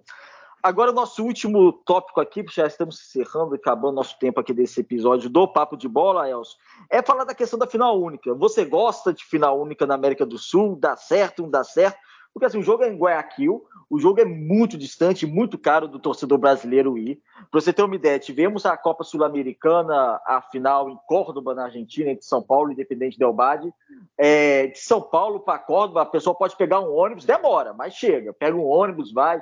Agora, 0.65 0.89
o 0.89 0.95
nosso 0.95 1.23
último 1.23 1.71
tópico 1.71 2.19
aqui, 2.19 2.43
já 2.51 2.65
estamos 2.65 2.99
encerrando, 2.99 3.53
acabando 3.53 3.97
nosso 3.97 4.17
tempo 4.17 4.39
aqui 4.39 4.51
desse 4.51 4.79
episódio 4.79 5.29
do 5.29 5.47
Papo 5.47 5.77
de 5.77 5.87
Bola, 5.87 6.27
Elcio, 6.27 6.57
é 6.89 7.03
falar 7.03 7.23
da 7.23 7.35
questão 7.35 7.59
da 7.59 7.67
final 7.67 8.01
única. 8.01 8.33
Você 8.33 8.65
gosta 8.65 9.13
de 9.13 9.23
final 9.23 9.61
única 9.61 9.85
na 9.85 9.93
América 9.93 10.25
do 10.25 10.39
Sul? 10.39 10.75
Dá 10.75 10.97
certo, 10.97 11.43
não 11.43 11.51
dá 11.51 11.63
certo? 11.63 11.99
Porque 12.33 12.47
assim, 12.47 12.57
o 12.57 12.63
jogo 12.63 12.83
é 12.83 12.89
em 12.89 12.97
Guayaquil, 12.97 13.63
o 13.87 13.99
jogo 13.99 14.19
é 14.19 14.25
muito 14.25 14.75
distante, 14.75 15.27
muito 15.27 15.55
caro 15.55 15.87
do 15.87 15.99
torcedor 15.99 16.39
brasileiro 16.39 16.97
ir. 16.97 17.21
Para 17.51 17.61
você 17.61 17.71
ter 17.71 17.83
uma 17.83 17.95
ideia, 17.95 18.17
tivemos 18.17 18.65
a 18.65 18.75
Copa 18.75 19.03
Sul-Americana, 19.03 20.19
a 20.25 20.41
final 20.51 20.89
em 20.89 20.97
Córdoba, 21.05 21.53
na 21.53 21.65
Argentina, 21.65 22.09
entre 22.09 22.25
São 22.25 22.41
Paulo 22.41 22.71
e 22.71 22.73
Independente 22.73 23.19
Del 23.19 23.31
Bade. 23.31 23.71
É, 24.17 24.65
de 24.65 24.79
São 24.79 24.99
Paulo 24.99 25.41
para 25.41 25.59
Córdoba, 25.59 26.01
a 26.01 26.07
pessoa 26.07 26.33
pode 26.33 26.57
pegar 26.57 26.79
um 26.79 26.91
ônibus, 26.91 27.23
demora, 27.23 27.71
mas 27.71 27.93
chega. 27.93 28.33
Pega 28.33 28.57
um 28.57 28.65
ônibus, 28.65 29.13
vai 29.13 29.39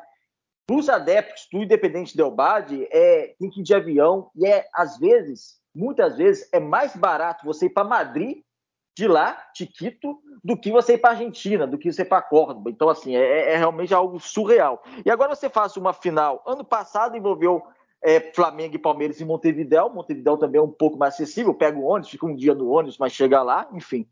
os 0.69 0.89
adeptos 0.89 1.47
do 1.52 1.62
Independente 1.62 2.15
Del 2.15 2.32
Bade, 2.32 2.88
é, 2.89 3.36
tem 3.39 3.49
que 3.49 3.60
ir 3.60 3.63
de 3.63 3.73
avião 3.73 4.30
e 4.36 4.45
é, 4.45 4.65
às 4.73 4.97
vezes, 4.97 5.60
muitas 5.76 6.17
vezes, 6.17 6.47
é 6.54 6.60
mais 6.60 6.95
barato 6.95 7.45
você 7.45 7.65
ir 7.65 7.69
para 7.69 7.84
Madrid, 7.84 8.38
de 8.95 9.08
lá, 9.08 9.36
Tiquito, 9.54 10.19
do 10.43 10.56
que 10.56 10.71
você 10.71 10.93
ir 10.93 10.97
para 10.99 11.12
Argentina, 11.12 11.65
do 11.65 11.78
que 11.78 11.91
você 11.91 12.04
ir 12.04 12.06
para 12.06 12.21
Córdoba. 12.21 12.69
Então, 12.69 12.89
assim, 12.89 13.15
é, 13.15 13.54
é, 13.54 13.58
realmente 13.58 13.93
algo 13.93 14.19
surreal. 14.19 14.84
E 15.04 15.10
agora 15.10 15.36
você 15.36 15.49
faz 15.49 15.76
uma 15.76 15.93
final. 15.93 16.43
Ano 16.45 16.63
passado 16.63 17.17
envolveu 17.17 17.63
é, 18.04 18.19
Flamengo 18.19 18.76
e 18.76 18.80
Palmeiras 18.80 19.19
em 19.19 19.26
Montevidéu. 19.26 19.89
Montevidéu 19.89 20.38
também 20.38 20.60
é 20.60 20.63
um 20.63 20.71
pouco 20.71 20.97
mais 20.97 21.15
acessível. 21.15 21.56
Pega 21.56 21.78
o 21.78 21.86
ônibus, 21.86 22.12
fica 22.12 22.26
um 22.26 22.36
dia 22.36 22.54
no 22.54 22.69
ônibus, 22.69 22.99
mas 22.99 23.13
chega 23.13 23.41
lá, 23.41 23.67
enfim. 23.73 24.08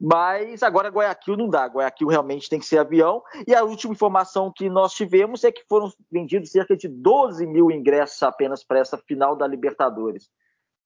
Mas 0.00 0.62
agora 0.62 0.88
Guayaquil 0.88 1.36
não 1.36 1.48
dá. 1.48 1.66
Guayaquil 1.66 2.08
realmente 2.08 2.48
tem 2.48 2.58
que 2.58 2.66
ser 2.66 2.78
avião. 2.78 3.22
E 3.46 3.54
a 3.54 3.62
última 3.62 3.92
informação 3.92 4.52
que 4.52 4.68
nós 4.70 4.92
tivemos 4.94 5.44
é 5.44 5.52
que 5.52 5.64
foram 5.68 5.92
vendidos 6.10 6.50
cerca 6.50 6.76
de 6.76 6.88
12 6.88 7.46
mil 7.46 7.70
ingressos 7.70 8.22
apenas 8.22 8.64
para 8.64 8.78
essa 8.78 8.96
final 8.96 9.36
da 9.36 9.46
Libertadores. 9.46 10.30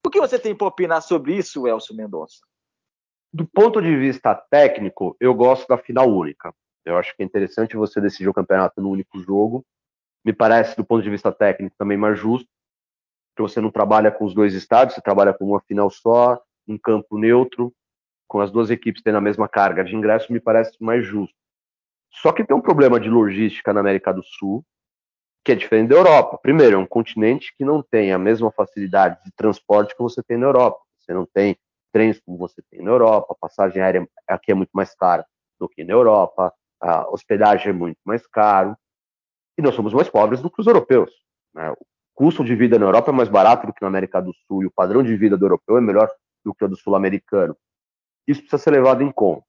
O 0.05 0.09
que 0.09 0.19
você 0.19 0.37
tem 0.37 0.53
para 0.53 0.67
opinar 0.67 1.01
sobre 1.01 1.35
isso, 1.35 1.65
Elcio 1.65 1.95
Mendonça? 1.95 2.41
Do 3.31 3.47
ponto 3.47 3.81
de 3.81 3.95
vista 3.95 4.35
técnico, 4.35 5.15
eu 5.19 5.33
gosto 5.33 5.67
da 5.67 5.77
final 5.77 6.09
única. 6.09 6.53
Eu 6.85 6.97
acho 6.97 7.15
que 7.15 7.23
é 7.23 7.25
interessante 7.25 7.77
você 7.77 8.01
decidir 8.01 8.27
o 8.27 8.33
campeonato 8.33 8.81
no 8.81 8.89
único 8.89 9.17
jogo. 9.19 9.65
Me 10.25 10.33
parece, 10.33 10.75
do 10.75 10.85
ponto 10.85 11.01
de 11.01 11.09
vista 11.09 11.31
técnico, 11.31 11.75
também 11.77 11.97
mais 11.97 12.19
justo, 12.19 12.47
que 13.35 13.41
você 13.41 13.59
não 13.59 13.71
trabalha 13.71 14.11
com 14.11 14.25
os 14.25 14.33
dois 14.33 14.53
estádios, 14.53 14.95
você 14.95 15.01
trabalha 15.01 15.33
com 15.33 15.45
uma 15.45 15.61
final 15.61 15.89
só, 15.89 16.39
um 16.67 16.77
campo 16.77 17.17
neutro, 17.17 17.73
com 18.33 18.41
as 18.41 18.49
duas 18.49 18.71
equipes 18.71 19.03
tendo 19.03 19.19
a 19.19 19.21
mesma 19.21 19.47
carga 19.47 19.83
de 19.83 19.95
ingresso, 19.95 20.33
me 20.33 20.39
parece 20.39 20.75
mais 20.83 21.05
justo. 21.05 21.35
Só 22.09 22.31
que 22.31 22.43
tem 22.43 22.57
um 22.57 22.61
problema 22.61 22.99
de 22.99 23.07
logística 23.07 23.71
na 23.71 23.79
América 23.79 24.11
do 24.11 24.23
Sul, 24.23 24.65
que 25.45 25.51
é 25.51 25.55
diferente 25.55 25.89
da 25.89 25.97
Europa. 25.97 26.39
Primeiro, 26.41 26.75
é 26.75 26.79
um 26.79 26.85
continente 26.85 27.53
que 27.55 27.63
não 27.63 27.83
tem 27.83 28.11
a 28.11 28.17
mesma 28.17 28.51
facilidade 28.51 29.23
de 29.23 29.31
transporte 29.33 29.95
que 29.95 30.01
você 30.01 30.23
tem 30.23 30.35
na 30.35 30.47
Europa. 30.47 30.79
Você 30.97 31.13
não 31.13 31.27
tem 31.27 31.55
trens 31.91 32.19
como 32.21 32.35
você 32.35 32.59
tem 32.71 32.81
na 32.81 32.89
Europa, 32.89 33.33
a 33.33 33.35
passagem 33.35 33.83
aérea 33.83 34.09
aqui 34.27 34.51
é 34.51 34.55
muito 34.55 34.71
mais 34.73 34.95
cara 34.95 35.23
do 35.59 35.69
que 35.69 35.83
na 35.83 35.93
Europa, 35.93 36.51
a 36.81 37.07
hospedagem 37.11 37.69
é 37.69 37.73
muito 37.73 37.99
mais 38.03 38.25
caro, 38.25 38.75
e 39.55 39.61
nós 39.61 39.75
somos 39.75 39.93
mais 39.93 40.09
pobres 40.09 40.41
do 40.41 40.49
que 40.49 40.59
os 40.59 40.65
europeus. 40.65 41.11
Né? 41.53 41.69
O 41.69 41.85
custo 42.15 42.43
de 42.43 42.55
vida 42.55 42.79
na 42.79 42.87
Europa 42.87 43.11
é 43.11 43.13
mais 43.13 43.29
barato 43.29 43.67
do 43.67 43.73
que 43.73 43.81
na 43.83 43.89
América 43.89 44.19
do 44.19 44.33
Sul, 44.47 44.63
e 44.63 44.65
o 44.65 44.71
padrão 44.71 45.03
de 45.03 45.15
vida 45.15 45.37
do 45.37 45.45
europeu 45.45 45.77
é 45.77 45.81
melhor 45.81 46.09
do 46.43 46.51
que 46.51 46.65
o 46.65 46.67
do 46.67 46.75
sul-americano. 46.75 47.55
Isso 48.27 48.41
precisa 48.41 48.61
ser 48.61 48.71
levado 48.71 49.03
em 49.03 49.11
conta. 49.11 49.45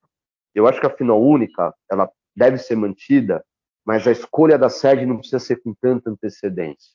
Eu 0.54 0.66
acho 0.66 0.80
que 0.80 0.86
a 0.86 0.96
final 0.96 1.20
única, 1.20 1.74
ela 1.90 2.10
deve 2.36 2.58
ser 2.58 2.76
mantida, 2.76 3.44
mas 3.84 4.06
a 4.06 4.12
escolha 4.12 4.58
da 4.58 4.68
sede 4.68 5.04
não 5.04 5.18
precisa 5.18 5.38
ser 5.38 5.62
com 5.62 5.74
tanta 5.74 6.10
antecedência. 6.10 6.92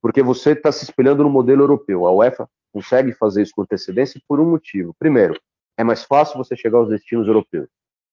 Porque 0.00 0.22
você 0.22 0.52
está 0.52 0.70
se 0.70 0.84
espelhando 0.84 1.22
no 1.22 1.30
modelo 1.30 1.62
europeu. 1.62 2.06
A 2.06 2.12
UEFA 2.12 2.48
consegue 2.72 3.12
fazer 3.12 3.42
isso 3.42 3.52
com 3.54 3.62
antecedência 3.62 4.20
por 4.28 4.38
um 4.38 4.50
motivo. 4.50 4.94
Primeiro, 4.98 5.40
é 5.76 5.82
mais 5.82 6.04
fácil 6.04 6.38
você 6.38 6.56
chegar 6.56 6.78
aos 6.78 6.88
destinos 6.88 7.26
europeus. 7.26 7.68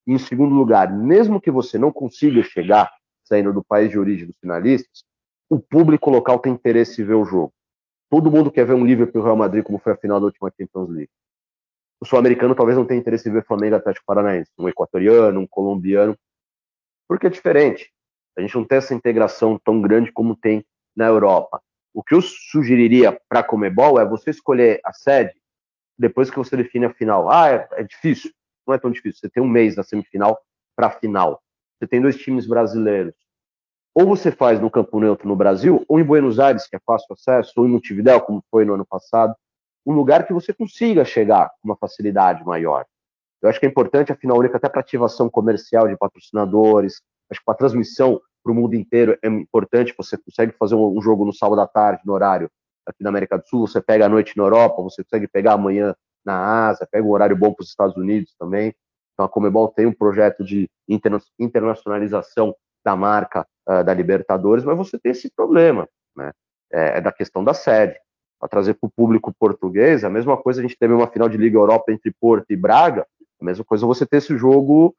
E, 0.07 0.13
em 0.13 0.17
segundo 0.17 0.55
lugar, 0.55 0.91
mesmo 0.91 1.39
que 1.39 1.51
você 1.51 1.77
não 1.77 1.91
consiga 1.91 2.41
chegar 2.43 2.91
saindo 3.23 3.53
do 3.53 3.63
país 3.63 3.89
de 3.89 3.99
origem 3.99 4.27
dos 4.27 4.38
finalistas, 4.38 5.03
o 5.49 5.59
público 5.59 6.09
local 6.09 6.39
tem 6.39 6.53
interesse 6.53 7.01
em 7.01 7.05
ver 7.05 7.13
o 7.13 7.25
jogo. 7.25 7.53
Todo 8.09 8.31
mundo 8.31 8.51
quer 8.51 8.65
ver 8.65 8.73
um 8.73 8.86
Liverpool 8.86 9.21
e 9.21 9.23
Real 9.23 9.36
Madrid, 9.36 9.63
como 9.63 9.79
foi 9.79 9.93
a 9.93 9.97
final 9.97 10.19
da 10.19 10.27
última 10.27 10.51
Champions 10.57 10.89
League. 10.89 11.12
O 12.03 12.05
sul-americano 12.05 12.53
talvez 12.53 12.77
não 12.77 12.85
tenha 12.85 12.99
interesse 12.99 13.29
em 13.29 13.31
ver 13.31 13.45
Flamengo 13.45 13.77
Atlético 13.77 14.05
Paranaense, 14.05 14.51
um 14.59 14.67
equatoriano, 14.67 15.39
um 15.39 15.47
colombiano, 15.47 16.17
porque 17.07 17.27
é 17.27 17.29
diferente. 17.29 17.93
A 18.37 18.41
gente 18.41 18.55
não 18.55 18.65
tem 18.65 18.77
essa 18.77 18.93
integração 18.93 19.57
tão 19.63 19.81
grande 19.81 20.11
como 20.11 20.35
tem 20.35 20.65
na 20.93 21.05
Europa. 21.05 21.63
O 21.93 22.03
que 22.03 22.13
eu 22.13 22.21
sugeriria 22.21 23.17
para 23.29 23.39
a 23.39 23.43
Comebol 23.43 24.01
é 24.01 24.05
você 24.05 24.31
escolher 24.31 24.81
a 24.83 24.91
sede 24.91 25.31
depois 25.97 26.29
que 26.29 26.35
você 26.35 26.57
define 26.57 26.87
a 26.87 26.93
final. 26.93 27.31
Ah, 27.31 27.49
é, 27.49 27.69
é 27.71 27.83
difícil. 27.83 28.33
Não 28.67 28.73
é 28.73 28.77
tão 28.77 28.91
difícil. 28.91 29.21
Você 29.21 29.29
tem 29.29 29.41
um 29.41 29.47
mês 29.47 29.73
da 29.73 29.81
semifinal 29.81 30.37
para 30.75 30.87
a 30.87 30.91
final. 30.91 31.41
Você 31.79 31.87
tem 31.87 32.01
dois 32.01 32.17
times 32.17 32.45
brasileiros. 32.45 33.15
Ou 33.95 34.05
você 34.05 34.29
faz 34.29 34.59
no 34.59 34.69
Campo 34.69 34.99
Neutro 34.99 35.25
no 35.25 35.37
Brasil, 35.37 35.85
ou 35.87 36.01
em 36.01 36.03
Buenos 36.03 36.37
Aires, 36.37 36.67
que 36.67 36.75
é 36.75 36.79
fácil 36.85 37.13
acesso, 37.13 37.53
ou 37.55 37.65
em 37.65 37.69
Montevidéu, 37.69 38.19
como 38.19 38.43
foi 38.51 38.65
no 38.65 38.73
ano 38.73 38.85
passado, 38.85 39.33
um 39.86 39.93
lugar 39.93 40.26
que 40.26 40.34
você 40.34 40.54
consiga 40.54 41.04
chegar 41.04 41.50
com 41.50 41.69
uma 41.69 41.76
facilidade 41.76 42.43
maior. 42.46 42.86
Eu 43.41 43.50
acho 43.50 43.60
que 43.60 43.65
é 43.65 43.69
importante 43.69 44.12
a 44.12 44.15
final 44.15 44.38
única 44.38 44.58
até 44.58 44.69
para 44.69 44.80
ativação 44.80 45.30
comercial 45.30 45.88
de 45.88 45.98
patrocinadores, 45.98 47.02
acho 47.30 47.41
que 47.41 47.46
para 47.46 47.56
transmissão 47.56 48.22
para 48.43 48.52
o 48.52 48.56
mundo 48.56 48.76
inteiro 48.76 49.17
é 49.24 49.28
importante, 49.28 49.93
você 49.98 50.17
consegue 50.17 50.54
fazer 50.58 50.76
um, 50.76 51.02
jogo 51.02 51.26
no 51.26 51.34
sábado 51.34 51.62
à 51.62 51.67
tarde, 51.67 52.02
no 52.06 52.13
horário 52.13 52.50
aqui 52.86 53.02
na 53.02 53.10
América 53.10 53.38
do 53.38 53.48
Sul, 53.48 53.67
você 53.67 53.82
pega 53.82 54.06
a 54.06 54.10
noite 54.10 54.38
na 54.38 54.43
Europa, 54.43 54.82
você 54.82 55.04
consegue 55.04 55.28
pegar 55.28 55.54
amanhã 55.54 55.96
na 56.26 56.67
Ásia, 56.67 56.88
pega 56.89 57.06
um 57.06 57.12
horário 57.12 57.36
bom 57.36 57.54
para 57.54 57.63
os 57.63 57.69
Estados 57.69 57.96
Unidos 57.96 58.36
também. 58.38 58.74
Então 59.13 59.26
a 59.26 59.30
Comebol 59.30 59.69
tem 59.69 59.86
um 59.86 59.93
projeto 59.93 60.43
de 60.43 60.69
internacionalização 61.39 62.56
da 62.84 62.96
marca 62.96 63.48
uh, 63.69 63.84
da 63.84 63.93
Libertadores, 63.93 64.65
mas 64.65 64.78
você 64.78 65.00
tem 65.00 65.12
esse 65.12 65.32
problema, 65.34 65.88
né? 66.15 66.32
É, 66.72 66.98
é 66.98 67.02
da 67.02 67.12
questão 67.12 67.43
da 67.43 67.54
sede. 67.54 67.98
Para 68.43 68.49
trazer 68.49 68.73
para 68.73 68.88
o 68.88 68.91
público 68.91 69.34
português, 69.39 70.03
a 70.03 70.10
mesma 70.10 70.36
coisa, 70.36 70.60
a 70.60 70.63
gente 70.63 70.77
teve 70.77 70.93
uma 70.93 71.08
final 71.08 71.29
de 71.29 71.38
Liga 71.38 71.58
Europa 71.58 71.93
entre 71.93 72.12
Porto 72.12 72.51
e 72.51 72.58
Braga, 72.58 73.08
a 73.39 73.45
mesma 73.45 73.63
coisa 73.63 73.86
você 73.86 74.06
ter 74.06 74.17
esse 74.17 74.38
jogo 74.38 74.93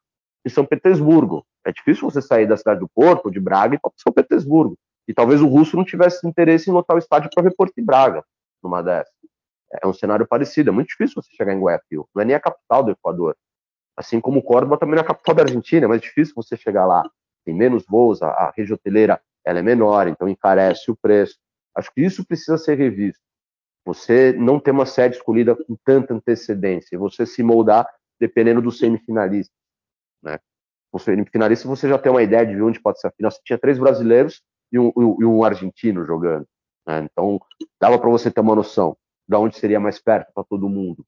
em 0.46 0.48
São 0.48 0.64
Petersburgo. 0.64 1.44
É 1.62 1.70
difícil 1.70 2.10
você 2.10 2.22
sair 2.22 2.46
da 2.46 2.56
cidade 2.56 2.80
do 2.80 2.88
Porto, 2.88 3.30
de 3.30 3.38
Braga, 3.38 3.74
e 3.74 3.76
ir 3.76 3.80
para 3.80 3.90
São 3.98 4.10
Petersburgo. 4.10 4.78
E 5.06 5.12
talvez 5.12 5.42
o 5.42 5.46
russo 5.46 5.76
não 5.76 5.84
tivesse 5.84 6.26
interesse 6.26 6.70
em 6.70 6.72
lotar 6.72 6.96
o 6.96 6.98
estádio 6.98 7.28
para 7.34 7.42
ver 7.42 7.54
Porto 7.54 7.74
e 7.76 7.82
Braga 7.82 8.24
numa 8.62 8.82
dessas. 8.82 9.12
É 9.82 9.86
um 9.86 9.92
cenário 9.92 10.26
parecido, 10.26 10.70
é 10.70 10.72
muito 10.72 10.88
difícil 10.88 11.22
você 11.22 11.28
chegar 11.36 11.52
em 11.52 11.60
Guayaquil. 11.60 12.08
Não 12.14 12.22
é 12.22 12.24
nem 12.24 12.36
a 12.36 12.40
capital 12.40 12.82
do 12.82 12.92
Equador. 12.92 13.36
Assim 13.94 14.22
como 14.22 14.42
Córdoba 14.42 14.78
também 14.78 14.94
não 14.94 15.02
é 15.02 15.04
a 15.04 15.06
capital 15.06 15.34
da 15.34 15.42
Argentina, 15.42 15.84
é 15.84 15.88
mais 15.88 16.00
difícil 16.00 16.32
você 16.34 16.56
chegar 16.56 16.86
lá. 16.86 17.02
Tem 17.44 17.54
menos 17.54 17.84
voos, 17.86 18.22
a, 18.22 18.28
a 18.28 18.52
rede 18.56 18.72
hoteleira 18.72 19.20
ela 19.44 19.58
é 19.58 19.62
menor, 19.62 20.08
então 20.08 20.26
encarece 20.26 20.90
o 20.90 20.96
preço. 20.96 21.36
Acho 21.76 21.92
que 21.92 22.00
isso 22.00 22.24
precisa 22.24 22.56
ser 22.56 22.78
revisto. 22.78 23.22
Você 23.84 24.32
não 24.32 24.58
ter 24.58 24.70
uma 24.70 24.86
sede 24.86 25.16
escolhida 25.16 25.54
com 25.54 25.76
tanta 25.84 26.14
antecedência, 26.14 26.98
você 26.98 27.26
se 27.26 27.42
moldar 27.42 27.86
dependendo 28.18 28.62
do 28.62 28.70
semifinalista. 28.70 29.52
Né? 30.22 30.38
O 30.90 30.98
semifinalista 30.98 31.68
você 31.68 31.88
já 31.88 31.98
tem 31.98 32.10
uma 32.10 32.22
ideia 32.22 32.46
de 32.46 32.60
onde 32.62 32.80
pode 32.80 33.00
ser 33.00 33.08
a 33.08 33.10
final. 33.10 33.30
Você 33.30 33.40
tinha 33.44 33.58
três 33.58 33.78
brasileiros 33.78 34.42
e 34.72 34.78
um, 34.78 34.92
e 34.96 35.24
um 35.24 35.44
argentino 35.44 36.04
jogando. 36.04 36.46
Né? 36.86 37.06
Então, 37.10 37.40
dava 37.80 37.98
para 37.98 38.10
você 38.10 38.30
ter 38.30 38.40
uma 38.40 38.54
noção 38.54 38.96
de 39.28 39.36
onde 39.36 39.58
seria 39.58 39.80
mais 39.80 40.00
perto 40.00 40.32
para 40.34 40.44
todo 40.44 40.68
mundo, 40.68 41.04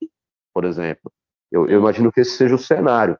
por 0.52 0.64
exemplo. 0.64 1.12
Eu, 1.50 1.68
eu, 1.68 1.78
imagino 1.78 2.10
que 2.10 2.20
esse 2.20 2.36
seja 2.36 2.54
o 2.54 2.58
cenário. 2.58 3.18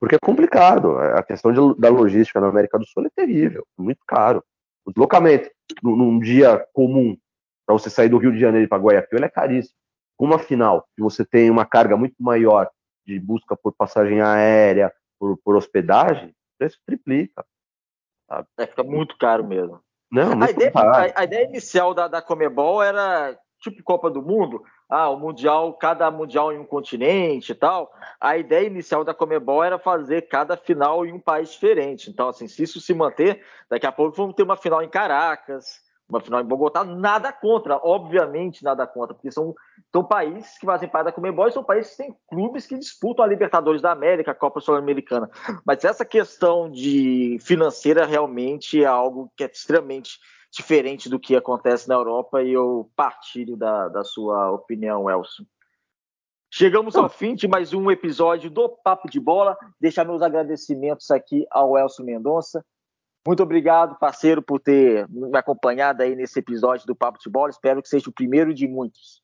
Porque 0.00 0.14
é 0.14 0.18
complicado. 0.18 0.96
A 0.98 1.22
questão 1.22 1.52
de, 1.52 1.80
da 1.80 1.88
logística 1.88 2.40
na 2.40 2.48
América 2.48 2.78
do 2.78 2.86
Sul 2.86 3.06
é 3.06 3.10
terrível, 3.10 3.66
muito 3.76 4.00
caro. 4.06 4.44
O 4.84 4.90
deslocamento 4.90 5.50
num, 5.82 5.96
num 5.96 6.20
dia 6.20 6.64
comum 6.72 7.16
para 7.68 7.74
você 7.74 7.90
sair 7.90 8.08
do 8.08 8.16
Rio 8.16 8.32
de 8.32 8.40
Janeiro 8.40 8.66
para 8.66 8.82
Guayaquil 8.82 9.22
é 9.22 9.28
caríssimo. 9.28 9.76
Uma 10.18 10.38
final, 10.38 10.88
que 10.96 11.02
você 11.02 11.22
tem 11.22 11.50
uma 11.50 11.66
carga 11.66 11.98
muito 11.98 12.14
maior 12.18 12.70
de 13.06 13.20
busca 13.20 13.54
por 13.54 13.74
passagem 13.74 14.22
aérea, 14.22 14.90
por, 15.20 15.36
por 15.44 15.54
hospedagem, 15.54 16.30
o 16.30 16.58
preço 16.58 16.78
triplica. 16.86 17.44
Sabe? 18.26 18.48
É, 18.58 18.66
fica 18.66 18.82
muito 18.82 19.18
caro 19.18 19.46
mesmo. 19.46 19.80
Não, 20.10 20.42
a, 20.42 20.50
ideia, 20.50 20.72
a, 20.74 21.20
a, 21.20 21.24
ideia, 21.24 21.44
inicial 21.44 21.92
da, 21.92 22.08
da 22.08 22.22
Comebol 22.22 22.82
era 22.82 23.38
tipo 23.60 23.82
Copa 23.82 24.10
do 24.10 24.22
Mundo, 24.22 24.62
ah, 24.88 25.10
o 25.10 25.18
Mundial, 25.18 25.74
cada 25.74 26.10
Mundial 26.10 26.50
em 26.50 26.58
um 26.58 26.64
continente 26.64 27.52
e 27.52 27.54
tal. 27.54 27.92
A 28.18 28.38
ideia 28.38 28.66
inicial 28.66 29.04
da 29.04 29.12
Comebol 29.12 29.62
era 29.62 29.78
fazer 29.78 30.22
cada 30.22 30.56
final 30.56 31.04
em 31.04 31.12
um 31.12 31.20
país 31.20 31.50
diferente. 31.50 32.08
Então, 32.08 32.30
assim, 32.30 32.48
se 32.48 32.62
isso 32.62 32.80
se 32.80 32.94
manter, 32.94 33.44
daqui 33.68 33.84
a 33.84 33.92
pouco 33.92 34.16
vamos 34.16 34.34
ter 34.34 34.42
uma 34.42 34.56
final 34.56 34.82
em 34.82 34.88
Caracas, 34.88 35.86
uma 36.08 36.20
final 36.20 36.40
em 36.40 36.44
Bogotá, 36.44 36.82
nada 36.84 37.30
contra, 37.30 37.78
obviamente 37.82 38.64
nada 38.64 38.86
contra, 38.86 39.14
porque 39.14 39.30
são, 39.30 39.54
são 39.92 40.02
países 40.02 40.56
que 40.58 40.64
fazem 40.64 40.88
parte 40.88 41.06
da 41.06 41.12
Comebol 41.12 41.48
e 41.48 41.52
são 41.52 41.62
países 41.62 41.90
que 41.90 42.02
têm 42.02 42.16
clubes 42.26 42.66
que 42.66 42.78
disputam 42.78 43.24
a 43.24 43.28
Libertadores 43.28 43.82
da 43.82 43.92
América, 43.92 44.30
a 44.30 44.34
Copa 44.34 44.60
Sul-Americana. 44.60 45.30
Mas 45.66 45.84
essa 45.84 46.04
questão 46.04 46.70
de 46.70 47.38
financeira 47.40 48.06
realmente 48.06 48.82
é 48.82 48.86
algo 48.86 49.30
que 49.36 49.44
é 49.44 49.46
extremamente 49.46 50.18
diferente 50.50 51.10
do 51.10 51.20
que 51.20 51.36
acontece 51.36 51.88
na 51.88 51.94
Europa 51.94 52.42
e 52.42 52.52
eu 52.52 52.90
partilho 52.96 53.54
da, 53.54 53.88
da 53.88 54.02
sua 54.02 54.50
opinião, 54.50 55.10
Elson. 55.10 55.44
Chegamos 56.50 56.96
ao 56.96 57.10
fim 57.10 57.34
de 57.34 57.46
mais 57.46 57.74
um 57.74 57.90
episódio 57.90 58.50
do 58.50 58.70
Papo 58.82 59.10
de 59.10 59.20
Bola. 59.20 59.54
Deixar 59.78 60.06
meus 60.06 60.22
agradecimentos 60.22 61.10
aqui 61.10 61.46
ao 61.50 61.76
Elson 61.76 62.04
Mendonça, 62.04 62.64
muito 63.28 63.42
obrigado, 63.42 63.98
parceiro, 63.98 64.40
por 64.40 64.58
ter 64.58 65.06
me 65.10 65.36
acompanhado 65.36 66.02
aí 66.02 66.16
nesse 66.16 66.38
episódio 66.38 66.86
do 66.86 66.96
Papo 66.96 67.18
de 67.18 67.28
Bola. 67.28 67.50
Espero 67.50 67.82
que 67.82 67.88
seja 67.88 68.08
o 68.08 68.12
primeiro 68.12 68.54
de 68.54 68.66
muitos. 68.66 69.20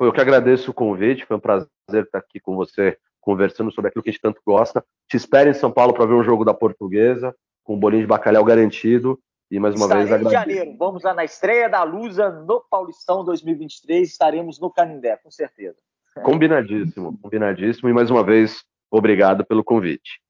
Eu 0.00 0.12
que 0.12 0.20
agradeço 0.20 0.72
o 0.72 0.74
convite, 0.74 1.24
foi 1.24 1.36
um 1.36 1.40
prazer 1.40 1.68
estar 1.92 2.18
aqui 2.18 2.40
com 2.40 2.56
você, 2.56 2.98
conversando 3.20 3.70
sobre 3.70 3.88
aquilo 3.88 4.02
que 4.02 4.10
a 4.10 4.12
gente 4.12 4.20
tanto 4.20 4.42
gosta. 4.44 4.84
Te 5.08 5.16
espero 5.16 5.48
em 5.48 5.54
São 5.54 5.70
Paulo 5.70 5.94
para 5.94 6.06
ver 6.06 6.14
um 6.14 6.24
jogo 6.24 6.44
da 6.44 6.52
Portuguesa, 6.52 7.32
com 7.62 7.74
o 7.74 7.76
bolinho 7.76 8.02
de 8.02 8.08
bacalhau 8.08 8.44
garantido. 8.44 9.16
E 9.48 9.60
mais 9.60 9.76
uma 9.76 9.84
Estarei 9.84 10.06
vez 10.06 10.14
agradeço. 10.14 10.34
em 10.34 10.54
janeiro, 10.56 10.76
vamos 10.76 11.04
lá 11.04 11.14
na 11.14 11.22
estreia 11.22 11.68
da 11.68 11.84
Lusa 11.84 12.30
no 12.30 12.64
Paulistão 12.68 13.24
2023, 13.24 14.08
estaremos 14.08 14.58
no 14.58 14.72
Canindé, 14.72 15.16
com 15.18 15.30
certeza. 15.30 15.76
Combinadíssimo, 16.24 17.16
combinadíssimo. 17.22 17.88
E 17.88 17.92
mais 17.92 18.10
uma 18.10 18.24
vez, 18.24 18.64
obrigado 18.90 19.46
pelo 19.46 19.62
convite. 19.62 20.20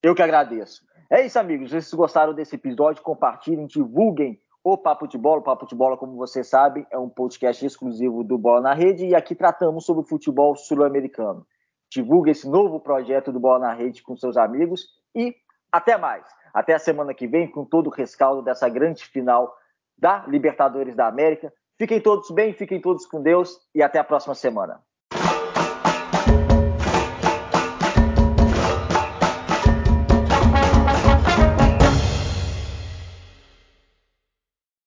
Eu 0.00 0.14
que 0.14 0.22
agradeço. 0.22 0.91
É 1.12 1.26
isso, 1.26 1.38
amigos. 1.38 1.68
Se 1.68 1.74
vocês 1.74 1.92
gostaram 1.92 2.32
desse 2.32 2.54
episódio, 2.54 3.02
compartilhem, 3.02 3.66
divulguem 3.66 4.40
o 4.64 4.78
Papo 4.78 5.06
de 5.06 5.18
Bola. 5.18 5.40
O 5.40 5.44
Papo 5.44 5.66
de 5.66 5.74
Bola, 5.74 5.94
como 5.94 6.16
vocês 6.16 6.48
sabem, 6.48 6.86
é 6.90 6.96
um 6.96 7.06
podcast 7.06 7.66
exclusivo 7.66 8.24
do 8.24 8.38
Bola 8.38 8.62
na 8.62 8.72
Rede 8.72 9.04
e 9.04 9.14
aqui 9.14 9.34
tratamos 9.34 9.84
sobre 9.84 10.02
o 10.02 10.06
futebol 10.06 10.56
sul-americano. 10.56 11.46
Divulgue 11.90 12.30
esse 12.30 12.48
novo 12.48 12.80
projeto 12.80 13.30
do 13.30 13.38
Bola 13.38 13.58
na 13.58 13.74
Rede 13.74 14.02
com 14.02 14.16
seus 14.16 14.38
amigos 14.38 14.88
e 15.14 15.36
até 15.70 15.98
mais. 15.98 16.24
Até 16.54 16.72
a 16.72 16.78
semana 16.78 17.12
que 17.12 17.26
vem 17.26 17.46
com 17.46 17.62
todo 17.62 17.88
o 17.88 17.92
rescaldo 17.92 18.40
dessa 18.40 18.66
grande 18.70 19.04
final 19.04 19.54
da 19.98 20.24
Libertadores 20.26 20.96
da 20.96 21.08
América. 21.08 21.52
Fiquem 21.78 22.00
todos 22.00 22.30
bem, 22.30 22.54
fiquem 22.54 22.80
todos 22.80 23.04
com 23.04 23.20
Deus 23.20 23.60
e 23.74 23.82
até 23.82 23.98
a 23.98 24.04
próxima 24.04 24.34
semana. 24.34 24.80